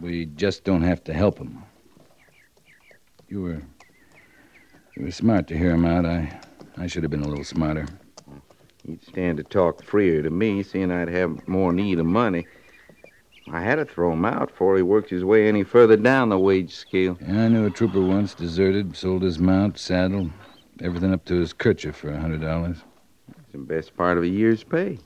We 0.00 0.26
just 0.26 0.64
don't 0.64 0.82
have 0.82 1.02
to 1.04 1.12
help 1.12 1.38
him. 1.38 1.62
You 3.28 3.42
were. 3.42 3.62
You 4.96 5.06
was 5.06 5.16
smart 5.16 5.48
to 5.48 5.58
hear 5.58 5.72
him 5.72 5.84
out. 5.84 6.06
I. 6.06 6.40
I 6.76 6.86
should 6.86 7.04
have 7.04 7.10
been 7.10 7.22
a 7.22 7.28
little 7.28 7.44
smarter. 7.44 7.86
He'd 8.84 9.02
stand 9.04 9.38
to 9.38 9.44
talk 9.44 9.82
freer 9.82 10.22
to 10.22 10.30
me, 10.30 10.62
seeing 10.62 10.90
I'd 10.90 11.08
have 11.08 11.46
more 11.46 11.72
need 11.72 11.98
of 11.98 12.06
money. 12.06 12.46
I 13.50 13.60
had 13.62 13.76
to 13.76 13.84
throw 13.84 14.12
him 14.12 14.24
out 14.24 14.48
before 14.48 14.76
he 14.76 14.82
worked 14.82 15.10
his 15.10 15.24
way 15.24 15.48
any 15.48 15.62
further 15.62 15.96
down 15.96 16.30
the 16.30 16.38
wage 16.38 16.74
scale. 16.74 17.18
Yeah, 17.20 17.44
I 17.44 17.48
knew 17.48 17.66
a 17.66 17.70
trooper 17.70 18.00
once, 18.00 18.34
deserted, 18.34 18.96
sold 18.96 19.22
his 19.22 19.38
mount, 19.38 19.78
saddle, 19.78 20.30
everything 20.80 21.12
up 21.12 21.24
to 21.26 21.36
his 21.36 21.52
kerchief 21.52 21.96
for 21.96 22.10
a 22.10 22.20
hundred 22.20 22.40
dollars. 22.40 22.78
It's 23.28 23.52
the 23.52 23.58
best 23.58 23.96
part 23.96 24.16
of 24.18 24.24
a 24.24 24.28
year's 24.28 24.64
pay. 24.64 24.98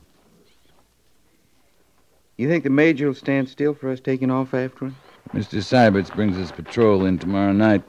You 2.37 2.47
think 2.47 2.63
the 2.63 2.69
major 2.69 3.07
will 3.07 3.13
stand 3.13 3.49
still 3.49 3.73
for 3.73 3.89
us 3.91 3.99
taking 3.99 4.31
off 4.31 4.53
after 4.53 4.85
him? 4.85 4.95
Mr. 5.33 5.61
Syberts 5.61 6.13
brings 6.13 6.35
his 6.37 6.51
patrol 6.51 7.05
in 7.05 7.19
tomorrow 7.19 7.51
night. 7.51 7.83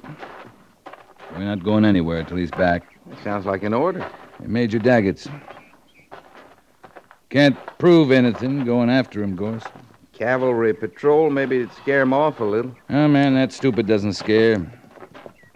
We're 1.32 1.44
not 1.44 1.62
going 1.64 1.84
anywhere 1.84 2.24
till 2.24 2.36
he's 2.36 2.50
back. 2.50 2.96
That 3.06 3.22
sounds 3.22 3.46
like 3.46 3.62
an 3.62 3.74
order. 3.74 4.08
Major 4.40 4.78
Daggett's. 4.78 5.28
Can't 7.28 7.56
prove 7.78 8.10
anything 8.10 8.64
going 8.64 8.90
after 8.90 9.22
him, 9.22 9.36
Gorse. 9.36 9.62
Cavalry 10.12 10.74
patrol, 10.74 11.30
maybe 11.30 11.60
it'd 11.60 11.72
scare 11.72 12.02
him 12.02 12.12
off 12.12 12.40
a 12.40 12.44
little. 12.44 12.74
Oh, 12.90 13.08
man, 13.08 13.34
that 13.34 13.52
stupid 13.52 13.86
doesn't 13.86 14.14
scare. 14.14 14.70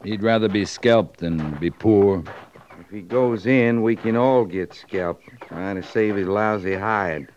He'd 0.04 0.22
rather 0.22 0.48
be 0.48 0.64
scalped 0.64 1.20
than 1.20 1.56
be 1.56 1.70
poor. 1.70 2.22
If 2.78 2.90
he 2.90 3.00
goes 3.00 3.46
in, 3.46 3.82
we 3.82 3.96
can 3.96 4.16
all 4.16 4.44
get 4.44 4.72
scalped, 4.72 5.24
trying 5.48 5.76
to 5.76 5.82
save 5.82 6.16
his 6.16 6.28
lousy 6.28 6.74
hide. 6.74 7.28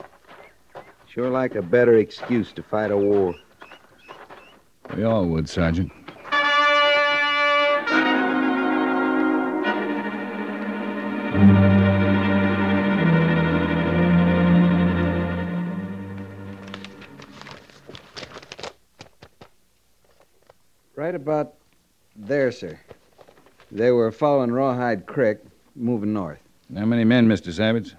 Sure 1.08 1.30
like 1.30 1.56
a 1.56 1.62
better 1.62 1.96
excuse 1.96 2.52
to 2.54 2.62
fight 2.62 2.92
a 2.92 2.98
war. 2.98 3.34
We 4.96 5.04
all 5.04 5.26
would, 5.26 5.50
Sergeant. 5.50 5.92
Right 20.96 21.14
about 21.14 21.54
there, 22.16 22.52
sir. 22.52 22.80
They 23.72 23.92
were 23.92 24.12
following 24.12 24.52
Rawhide 24.52 25.06
Creek, 25.06 25.38
moving 25.76 26.12
north. 26.12 26.40
How 26.76 26.86
many 26.86 27.04
men, 27.04 27.28
Mr. 27.28 27.54
Savage? 27.54 27.94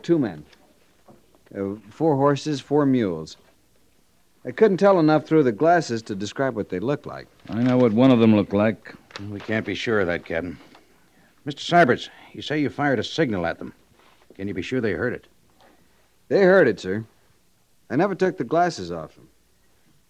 Two 0.00 0.18
men. 0.18 0.46
Uh, 1.54 1.74
four 1.90 2.16
horses, 2.16 2.58
four 2.58 2.86
mules. 2.86 3.36
I 4.46 4.50
couldn't 4.50 4.78
tell 4.78 4.98
enough 4.98 5.26
through 5.26 5.42
the 5.42 5.52
glasses 5.52 6.00
to 6.02 6.14
describe 6.14 6.56
what 6.56 6.70
they 6.70 6.80
looked 6.80 7.04
like. 7.04 7.26
I 7.50 7.62
know 7.62 7.76
what 7.76 7.92
one 7.92 8.10
of 8.10 8.18
them 8.18 8.34
looked 8.34 8.54
like. 8.54 8.94
We 9.28 9.40
can't 9.40 9.66
be 9.66 9.74
sure 9.74 10.00
of 10.00 10.06
that, 10.06 10.24
Captain. 10.24 10.58
Mr. 11.46 11.60
Syberts, 11.60 12.08
you 12.38 12.42
say 12.42 12.60
you 12.60 12.70
fired 12.70 13.00
a 13.00 13.02
signal 13.02 13.44
at 13.46 13.58
them. 13.58 13.74
Can 14.36 14.46
you 14.46 14.54
be 14.54 14.62
sure 14.62 14.80
they 14.80 14.92
heard 14.92 15.12
it? 15.12 15.26
They 16.28 16.44
heard 16.44 16.68
it, 16.68 16.78
sir. 16.78 17.04
I 17.90 17.96
never 17.96 18.14
took 18.14 18.38
the 18.38 18.44
glasses 18.44 18.92
off 18.92 19.16
them. 19.16 19.28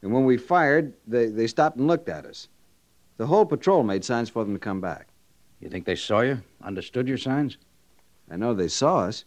And 0.03 0.13
when 0.13 0.27
we 0.27 0.37
fired, 0.37 0.93
they, 1.07 1.29
they 1.29 1.47
stopped 1.47 1.79
and 1.79 1.87
looked 1.87 2.11
at 2.11 2.27
us. 2.27 2.49
The 3.17 3.27
whole 3.27 3.47
patrol 3.47 3.83
made 3.83 4.05
signs 4.05 4.29
for 4.29 4.45
them 4.45 4.53
to 4.53 4.59
come 4.61 4.79
back. 4.79 5.09
You 5.61 5.71
think 5.71 5.87
they 5.87 5.97
saw 5.97 6.21
you? 6.21 6.43
Understood 6.63 7.09
your 7.09 7.17
signs? 7.17 7.57
I 8.31 8.37
know 8.37 8.53
they 8.53 8.69
saw 8.69 8.99
us. 8.99 9.25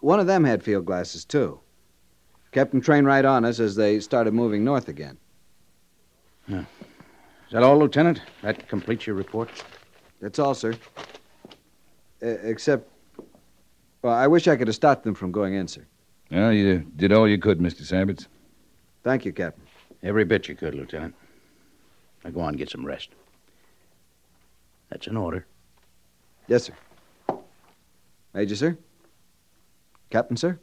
One 0.00 0.18
of 0.18 0.26
them 0.26 0.44
had 0.44 0.62
field 0.62 0.86
glasses, 0.86 1.26
too. 1.26 1.60
Kept 2.52 2.70
them 2.70 2.80
trained 2.80 3.06
right 3.06 3.24
on 3.26 3.44
us 3.44 3.60
as 3.60 3.76
they 3.76 4.00
started 4.00 4.32
moving 4.32 4.64
north 4.64 4.88
again. 4.88 5.18
Huh. 6.48 6.62
Is 7.48 7.52
that 7.52 7.62
all, 7.62 7.76
Lieutenant? 7.78 8.22
That 8.40 8.66
completes 8.66 9.06
your 9.06 9.14
report? 9.14 9.50
That's 10.22 10.38
all, 10.38 10.54
sir. 10.54 10.74
Uh, 12.22 12.28
except, 12.42 12.88
well, 14.02 14.12
I 14.12 14.28
wish 14.28 14.46
I 14.46 14.56
could 14.56 14.68
have 14.68 14.76
stopped 14.76 15.02
them 15.02 15.14
from 15.14 15.32
going 15.32 15.54
in, 15.54 15.66
sir. 15.66 15.84
Well, 16.30 16.52
you 16.52 16.86
did 16.96 17.12
all 17.12 17.28
you 17.28 17.38
could, 17.38 17.58
Mr. 17.58 17.82
Saberts. 17.82 18.28
Thank 19.02 19.24
you, 19.24 19.32
Captain. 19.32 19.64
Every 20.02 20.24
bit 20.24 20.48
you 20.48 20.54
could, 20.54 20.74
Lieutenant. 20.74 21.14
Now 22.24 22.30
go 22.30 22.40
on 22.40 22.50
and 22.50 22.58
get 22.58 22.70
some 22.70 22.86
rest. 22.86 23.10
That's 24.88 25.08
an 25.08 25.16
order. 25.16 25.46
Yes, 26.46 26.64
sir. 26.64 27.38
Major, 28.34 28.56
sir? 28.56 28.78
Captain, 30.10 30.36
sir? 30.36 30.58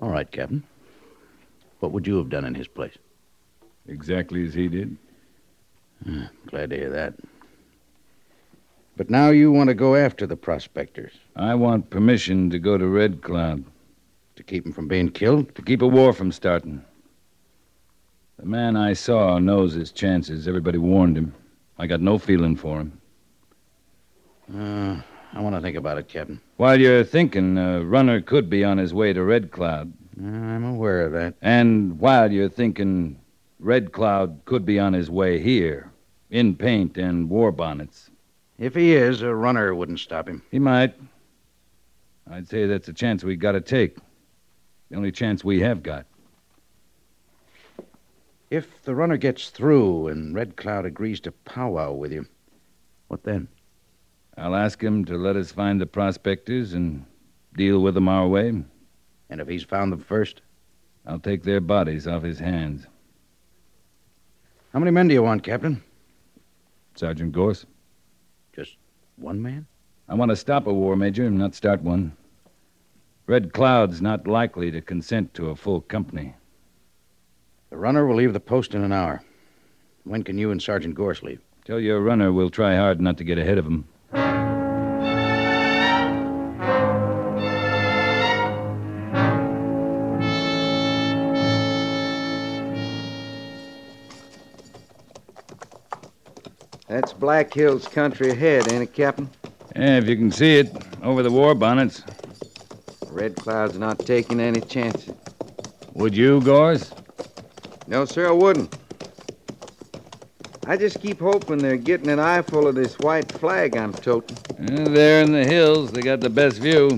All 0.00 0.10
right, 0.10 0.30
Captain. 0.30 0.62
What 1.96 2.02
would 2.02 2.08
you 2.08 2.18
have 2.18 2.28
done 2.28 2.44
in 2.44 2.54
his 2.54 2.68
place? 2.68 2.98
Exactly 3.88 4.44
as 4.44 4.52
he 4.52 4.68
did. 4.68 4.98
Glad 6.46 6.68
to 6.68 6.76
hear 6.76 6.90
that. 6.90 7.14
But 8.98 9.08
now 9.08 9.30
you 9.30 9.50
want 9.50 9.68
to 9.68 9.74
go 9.74 9.96
after 9.96 10.26
the 10.26 10.36
prospectors 10.36 11.12
I 11.36 11.54
want 11.54 11.88
permission 11.88 12.50
to 12.50 12.58
go 12.58 12.76
to 12.76 12.86
Red 12.86 13.22
Cloud 13.22 13.64
to 14.34 14.42
keep 14.42 14.64
them 14.64 14.74
from 14.74 14.88
being 14.88 15.08
killed? 15.08 15.54
to 15.54 15.62
keep 15.62 15.80
a 15.80 15.86
war 15.86 16.12
from 16.12 16.32
starting. 16.32 16.84
The 18.38 18.44
man 18.44 18.76
I 18.76 18.92
saw 18.92 19.38
knows 19.38 19.72
his 19.72 19.90
chances. 19.90 20.46
Everybody 20.46 20.76
warned 20.76 21.16
him. 21.16 21.34
I 21.78 21.86
got 21.86 22.02
no 22.02 22.18
feeling 22.18 22.56
for 22.56 22.80
him. 22.80 23.00
Uh, 24.54 25.00
I 25.32 25.40
want 25.40 25.54
to 25.54 25.62
think 25.62 25.78
about 25.78 25.96
it, 25.96 26.08
Captain. 26.08 26.42
While 26.58 26.78
you're 26.78 27.04
thinking, 27.04 27.56
a 27.56 27.82
runner 27.82 28.20
could 28.20 28.50
be 28.50 28.64
on 28.64 28.76
his 28.76 28.92
way 28.92 29.14
to 29.14 29.24
Red 29.24 29.50
Cloud. 29.50 29.94
I'm 30.18 30.64
aware 30.64 31.02
of 31.02 31.12
that. 31.12 31.34
And 31.42 31.98
while 31.98 32.32
you're 32.32 32.48
thinking, 32.48 33.20
Red 33.58 33.92
Cloud 33.92 34.40
could 34.44 34.64
be 34.64 34.78
on 34.78 34.92
his 34.92 35.10
way 35.10 35.40
here, 35.40 35.92
in 36.30 36.56
paint 36.56 36.96
and 36.96 37.28
war 37.28 37.52
bonnets. 37.52 38.10
If 38.58 38.74
he 38.74 38.94
is, 38.94 39.20
a 39.20 39.34
runner 39.34 39.74
wouldn't 39.74 40.00
stop 40.00 40.28
him. 40.28 40.42
He 40.50 40.58
might. 40.58 40.94
I'd 42.30 42.48
say 42.48 42.66
that's 42.66 42.88
a 42.88 42.92
chance 42.92 43.22
we've 43.22 43.38
got 43.38 43.52
to 43.52 43.60
take. 43.60 43.98
The 44.90 44.96
only 44.96 45.12
chance 45.12 45.44
we 45.44 45.60
have 45.60 45.82
got. 45.82 46.06
If 48.50 48.82
the 48.84 48.94
runner 48.94 49.16
gets 49.16 49.50
through 49.50 50.08
and 50.08 50.34
Red 50.34 50.56
Cloud 50.56 50.86
agrees 50.86 51.20
to 51.20 51.32
powwow 51.32 51.92
with 51.92 52.12
you, 52.12 52.26
what 53.08 53.22
then? 53.24 53.48
I'll 54.38 54.54
ask 54.54 54.82
him 54.82 55.04
to 55.06 55.16
let 55.16 55.36
us 55.36 55.52
find 55.52 55.80
the 55.80 55.86
prospectors 55.86 56.72
and 56.72 57.04
deal 57.56 57.80
with 57.80 57.94
them 57.94 58.08
our 58.08 58.26
way. 58.26 58.62
And 59.28 59.40
if 59.40 59.48
he's 59.48 59.64
found 59.64 59.92
them 59.92 60.00
first? 60.00 60.42
I'll 61.06 61.18
take 61.18 61.42
their 61.42 61.60
bodies 61.60 62.06
off 62.06 62.22
his 62.22 62.38
hands. 62.38 62.86
How 64.72 64.78
many 64.78 64.90
men 64.90 65.08
do 65.08 65.14
you 65.14 65.22
want, 65.22 65.42
Captain? 65.42 65.82
Sergeant 66.94 67.32
Gorse, 67.32 67.66
Just 68.54 68.76
one 69.16 69.40
man? 69.40 69.66
I 70.08 70.14
want 70.14 70.30
to 70.30 70.36
stop 70.36 70.66
a 70.66 70.72
war, 70.72 70.96
Major, 70.96 71.26
and 71.26 71.38
not 71.38 71.54
start 71.54 71.82
one. 71.82 72.16
Red 73.26 73.52
Cloud's 73.52 74.00
not 74.00 74.26
likely 74.26 74.70
to 74.70 74.80
consent 74.80 75.34
to 75.34 75.50
a 75.50 75.56
full 75.56 75.80
company. 75.80 76.34
The 77.70 77.76
runner 77.76 78.06
will 78.06 78.14
leave 78.16 78.32
the 78.32 78.40
post 78.40 78.74
in 78.74 78.84
an 78.84 78.92
hour. 78.92 79.22
When 80.04 80.22
can 80.22 80.38
you 80.38 80.52
and 80.52 80.62
Sergeant 80.62 80.94
Gorse 80.94 81.22
leave? 81.22 81.40
Tell 81.64 81.80
your 81.80 82.00
runner 82.00 82.32
we'll 82.32 82.50
try 82.50 82.76
hard 82.76 83.00
not 83.00 83.18
to 83.18 83.24
get 83.24 83.38
ahead 83.38 83.58
of 83.58 83.66
him. 83.66 83.88
Black 97.18 97.52
Hills 97.52 97.88
country 97.88 98.30
ahead, 98.30 98.70
ain't 98.72 98.82
it, 98.82 98.92
Captain? 98.92 99.28
Yeah, 99.74 99.98
if 99.98 100.08
you 100.08 100.16
can 100.16 100.30
see 100.30 100.56
it, 100.56 100.74
over 101.02 101.22
the 101.22 101.30
war 101.30 101.54
bonnets. 101.54 102.02
Red 103.10 103.36
Cloud's 103.36 103.78
not 103.78 103.98
taking 104.00 104.40
any 104.40 104.60
chances. 104.60 105.14
Would 105.94 106.14
you, 106.14 106.40
Gorse? 106.42 106.92
No, 107.86 108.04
sir, 108.04 108.28
I 108.28 108.32
wouldn't. 108.32 108.76
I 110.66 110.76
just 110.76 111.00
keep 111.00 111.20
hoping 111.20 111.58
they're 111.58 111.76
getting 111.76 112.08
an 112.08 112.18
eyeful 112.18 112.66
of 112.66 112.74
this 112.74 112.98
white 112.98 113.30
flag 113.32 113.76
I'm 113.76 113.92
toting. 113.92 114.36
Uh, 114.58 114.88
there 114.88 115.22
in 115.22 115.32
the 115.32 115.44
hills, 115.44 115.92
they 115.92 116.02
got 116.02 116.20
the 116.20 116.28
best 116.28 116.58
view. 116.58 116.88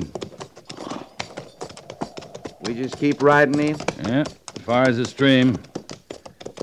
We 2.62 2.74
just 2.74 2.98
keep 2.98 3.22
riding 3.22 3.60
in. 3.60 3.76
Yeah, 4.04 4.24
as 4.56 4.62
far 4.62 4.88
as 4.88 4.96
the 4.96 5.04
stream. 5.04 5.58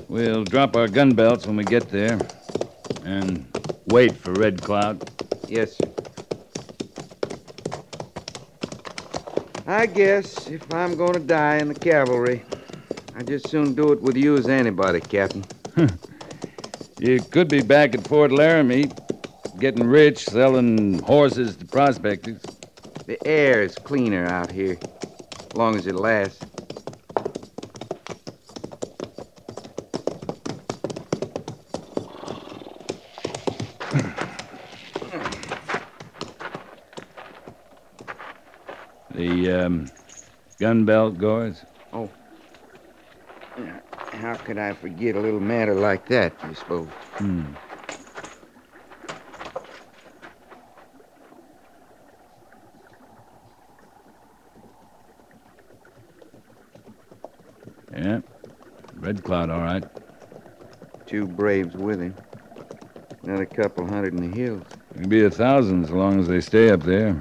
We'll 0.08 0.44
drop 0.44 0.76
our 0.76 0.88
gun 0.88 1.14
belts 1.14 1.46
when 1.46 1.56
we 1.56 1.64
get 1.64 1.88
there. 1.88 2.18
And 3.06 3.46
wait 3.86 4.18
for 4.18 4.32
Red 4.34 4.64
Cloud. 4.64 5.00
Yes, 5.46 5.76
sir. 5.76 5.90
I 9.66 9.86
guess 9.86 10.48
if 10.48 10.70
I'm 10.72 10.96
going 10.96 11.14
to 11.14 11.26
die 11.26 11.56
in 11.56 11.68
the 11.68 11.74
cavalry, 11.76 12.44
I'd 13.14 13.28
just 13.28 13.46
as 13.46 13.50
soon 13.50 13.74
do 13.74 13.92
it 13.92 14.02
with 14.02 14.16
you 14.16 14.36
as 14.36 14.48
anybody, 14.48 15.00
Captain. 15.00 15.46
You 16.98 17.22
could 17.22 17.50
be 17.50 17.62
back 17.62 17.94
at 17.94 18.04
Fort 18.04 18.32
Laramie, 18.32 18.92
getting 19.58 19.86
rich, 19.86 20.26
selling 20.26 21.00
horses 21.02 21.56
to 21.58 21.66
prospectors. 21.66 22.48
The 23.06 23.24
air 23.26 23.62
is 23.62 23.78
cleaner 23.78 24.26
out 24.26 24.50
here, 24.50 24.80
as 25.48 25.54
long 25.54 25.76
as 25.76 25.86
it 25.86 25.94
lasts. 25.94 26.46
The 39.14 39.52
um, 39.52 39.90
gun 40.58 40.84
belt, 40.84 41.18
Gorse? 41.18 41.64
Oh. 41.92 42.10
How 44.12 44.34
could 44.34 44.58
I 44.58 44.72
forget 44.72 45.14
a 45.14 45.20
little 45.20 45.40
matter 45.40 45.74
like 45.74 46.08
that, 46.08 46.32
you 46.48 46.54
suppose? 46.54 46.88
Hmm. 47.16 47.44
Yeah, 57.96 58.20
Red 58.96 59.24
Cloud, 59.24 59.48
all 59.48 59.60
right. 59.60 59.84
Two 61.06 61.26
braves 61.26 61.74
with 61.74 62.00
him. 62.00 62.14
Another 63.22 63.46
couple 63.46 63.86
hundred 63.86 64.14
in 64.14 64.30
the 64.30 64.36
hills. 64.36 64.62
It'll 64.94 65.08
be 65.08 65.24
a 65.24 65.30
thousand 65.30 65.84
as 65.84 65.90
long 65.90 66.20
as 66.20 66.28
they 66.28 66.40
stay 66.40 66.70
up 66.70 66.82
there. 66.82 67.18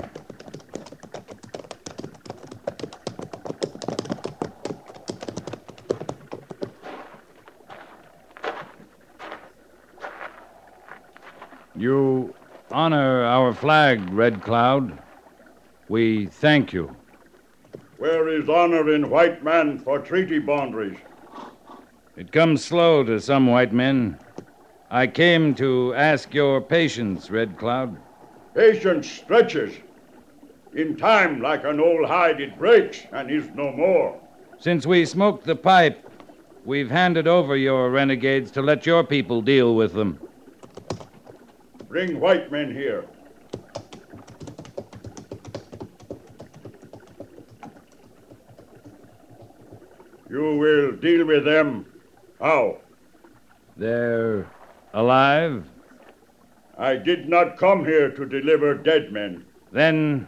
You 11.76 12.34
honor 12.72 13.24
our 13.24 13.54
flag, 13.66 14.00
Red 14.14 14.44
Cloud. 14.44 14.96
We 15.88 16.28
thank 16.28 16.72
you. 16.72 16.96
Where 17.98 18.28
is 18.28 18.48
honor 18.48 18.94
in 18.94 19.10
white 19.10 19.44
man 19.44 19.80
for 19.80 19.98
treaty 19.98 20.38
boundaries? 20.38 21.00
It 22.16 22.32
comes 22.32 22.64
slow 22.64 23.04
to 23.06 23.20
some 23.20 23.48
white 23.48 23.74
men. 23.74 24.20
I 24.92 25.08
came 25.08 25.56
to 25.56 25.96
ask 25.96 26.32
your 26.32 26.62
patience, 26.62 27.32
Red 27.32 27.58
Cloud. 27.58 27.98
Patience 28.54 29.10
stretches. 29.10 29.74
In 30.76 30.96
time, 30.96 31.42
like 31.42 31.64
an 31.64 31.80
old 31.80 32.06
hide, 32.06 32.40
it 32.40 32.60
breaks 32.60 33.00
and 33.14 33.32
is 33.32 33.50
no 33.56 33.72
more. 33.72 34.22
Since 34.60 34.86
we 34.86 35.08
smoked 35.08 35.48
the 35.48 35.56
pipe, 35.56 36.08
we've 36.66 36.92
handed 36.92 37.28
over 37.28 37.58
your 37.58 37.90
renegades 37.90 38.52
to 38.52 38.62
let 38.62 38.86
your 38.86 39.04
people 39.04 39.42
deal 39.42 39.76
with 39.76 39.94
them. 39.94 40.20
Bring 41.90 42.20
white 42.20 42.52
men 42.52 42.72
here. 42.72 43.06
You 50.36 50.58
will 50.58 50.92
deal 50.92 51.26
with 51.26 51.46
them. 51.46 51.86
How? 52.42 52.80
They're 53.78 54.52
alive? 54.94 55.64
I 56.78 56.98
did 56.98 57.30
not 57.30 57.58
come 57.58 57.86
here 57.86 58.12
to 58.12 58.26
deliver 58.26 58.74
dead 58.74 59.14
men. 59.14 59.46
Then 59.72 60.28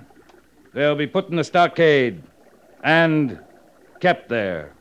they'll 0.74 0.96
be 0.96 1.08
put 1.08 1.28
in 1.30 1.36
the 1.36 1.44
stockade 1.44 2.24
and 2.86 3.38
kept 4.00 4.30
there. 4.30 4.72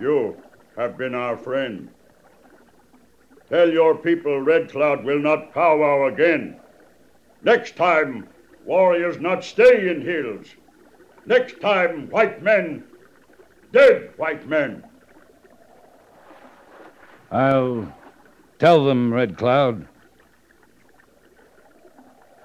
You 0.00 0.40
have 0.76 0.96
been 0.96 1.16
our 1.16 1.36
friend. 1.36 1.88
Tell 3.48 3.68
your 3.68 3.96
people 3.96 4.40
Red 4.40 4.70
Cloud 4.70 5.04
will 5.04 5.18
not 5.18 5.52
powwow 5.52 6.06
again. 6.06 6.60
Next 7.42 7.74
time, 7.74 8.28
warriors 8.64 9.18
not 9.18 9.42
stay 9.42 9.90
in 9.90 10.00
hills. 10.00 10.46
Next 11.26 11.60
time, 11.60 12.08
white 12.10 12.42
men, 12.42 12.84
dead 13.72 14.12
white 14.16 14.48
men. 14.48 14.84
I'll 17.30 17.92
Tell 18.62 18.84
them, 18.84 19.12
Red 19.12 19.36
Cloud. 19.36 19.88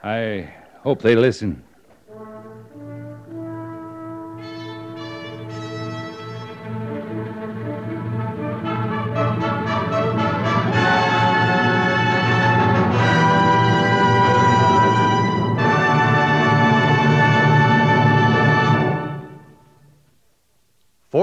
I 0.04 0.52
hope 0.82 1.04
they 1.04 1.16
listen. 1.16 1.64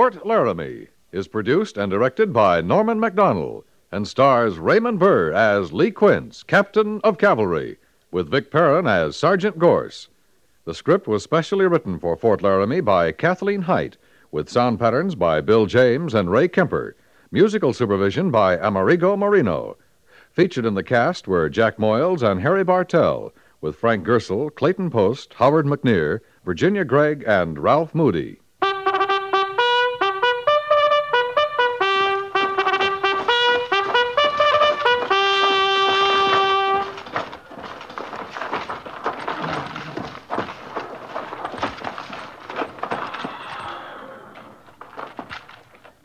Fort 0.05 0.27
Laramie 0.27 0.89
is 1.13 1.29
produced 1.29 1.79
and 1.79 1.91
directed 1.91 2.31
by 2.31 2.61
Norman 2.61 3.01
Macdonnell 3.01 3.65
and 3.91 4.07
stars 4.07 4.59
Raymond 4.59 4.99
Burr 4.99 5.33
as 5.33 5.73
Lee 5.73 5.91
Quince, 5.91 6.43
Captain 6.43 7.01
of 7.03 7.17
Cavalry, 7.17 7.79
with 8.11 8.31
Vic 8.31 8.51
Perrin 8.51 8.87
as 8.87 9.17
Sergeant 9.17 9.59
Gorse. 9.59 10.11
The 10.67 10.75
script 10.75 11.09
was 11.09 11.23
specially 11.23 11.67
written 11.67 11.99
for 11.99 12.19
Fort 12.19 12.43
Laramie 12.43 12.83
by 12.83 13.13
Kathleen 13.13 13.63
Hite, 13.63 13.97
with 14.31 14.51
sound 14.51 14.79
patterns 14.79 15.15
by 15.15 15.41
Bill 15.41 15.65
James 15.65 16.13
and 16.13 16.31
Ray 16.31 16.49
Kemper, 16.49 16.95
musical 17.31 17.73
supervision 17.73 18.31
by 18.31 18.59
Amerigo 18.59 19.17
Moreno. 19.17 19.79
Featured 20.33 20.67
in 20.67 20.75
the 20.75 20.83
cast 20.83 21.27
were 21.27 21.49
Jack 21.49 21.79
Moyles 21.79 22.23
and 22.23 22.43
Harry 22.43 22.63
Bartell, 22.63 23.33
with 23.63 23.77
Frank 23.77 24.05
Gerstle, 24.07 24.55
Clayton 24.55 24.91
Post, 24.91 25.33
Howard 25.39 25.65
McNear, 25.65 26.21
Virginia 26.45 26.85
Gregg, 26.85 27.25
and 27.27 27.59
Ralph 27.59 27.95
Moody. 27.95 28.41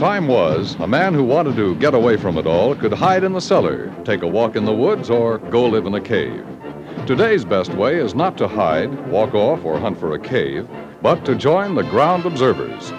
Time 0.00 0.28
was, 0.28 0.76
a 0.80 0.86
man 0.86 1.12
who 1.12 1.22
wanted 1.22 1.56
to 1.56 1.74
get 1.74 1.92
away 1.92 2.16
from 2.16 2.38
it 2.38 2.46
all 2.46 2.74
could 2.74 2.94
hide 2.94 3.22
in 3.22 3.34
the 3.34 3.40
cellar, 3.40 3.94
take 4.02 4.22
a 4.22 4.26
walk 4.26 4.56
in 4.56 4.64
the 4.64 4.72
woods, 4.72 5.10
or 5.10 5.36
go 5.36 5.66
live 5.66 5.84
in 5.84 5.92
a 5.92 6.00
cave. 6.00 6.42
Today's 7.06 7.44
best 7.44 7.74
way 7.74 7.96
is 7.96 8.14
not 8.14 8.38
to 8.38 8.48
hide, 8.48 9.08
walk 9.08 9.34
off, 9.34 9.62
or 9.62 9.78
hunt 9.78 10.00
for 10.00 10.14
a 10.14 10.18
cave, 10.18 10.66
but 11.02 11.22
to 11.26 11.34
join 11.34 11.74
the 11.74 11.82
ground 11.82 12.24
observers. 12.24 12.94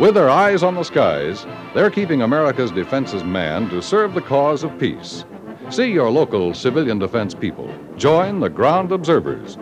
With 0.00 0.14
their 0.14 0.28
eyes 0.28 0.64
on 0.64 0.74
the 0.74 0.82
skies, 0.82 1.46
they're 1.72 1.88
keeping 1.88 2.22
America's 2.22 2.72
defenses 2.72 3.22
manned 3.22 3.70
to 3.70 3.80
serve 3.80 4.14
the 4.14 4.20
cause 4.20 4.64
of 4.64 4.76
peace. 4.76 5.24
See 5.70 5.92
your 5.92 6.10
local 6.10 6.52
civilian 6.52 6.98
defense 6.98 7.32
people. 7.32 7.72
Join 7.96 8.40
the 8.40 8.50
ground 8.50 8.90
observers. 8.90 9.56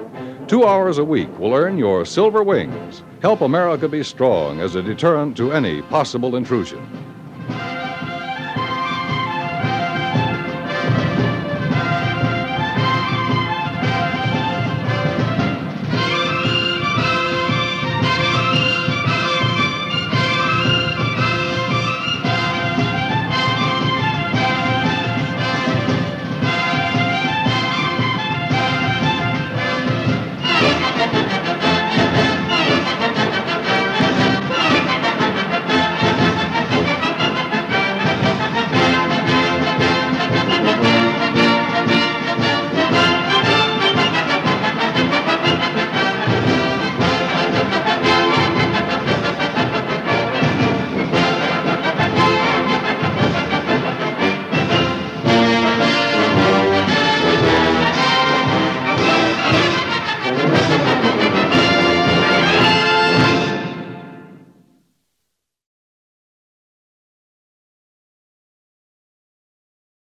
Two 0.49 0.65
hours 0.65 0.97
a 0.97 1.05
week 1.05 1.29
will 1.39 1.53
earn 1.53 1.77
your 1.77 2.07
silver 2.07 2.43
wings. 2.43 3.03
Help 3.21 3.43
America 3.43 3.87
be 3.87 4.03
strong 4.03 4.61
as 4.63 4.77
a 4.77 4.83
deterrent 4.83 5.37
to 5.37 5.53
any 5.53 5.83
possible 5.83 6.37
intrusion. 6.37 7.08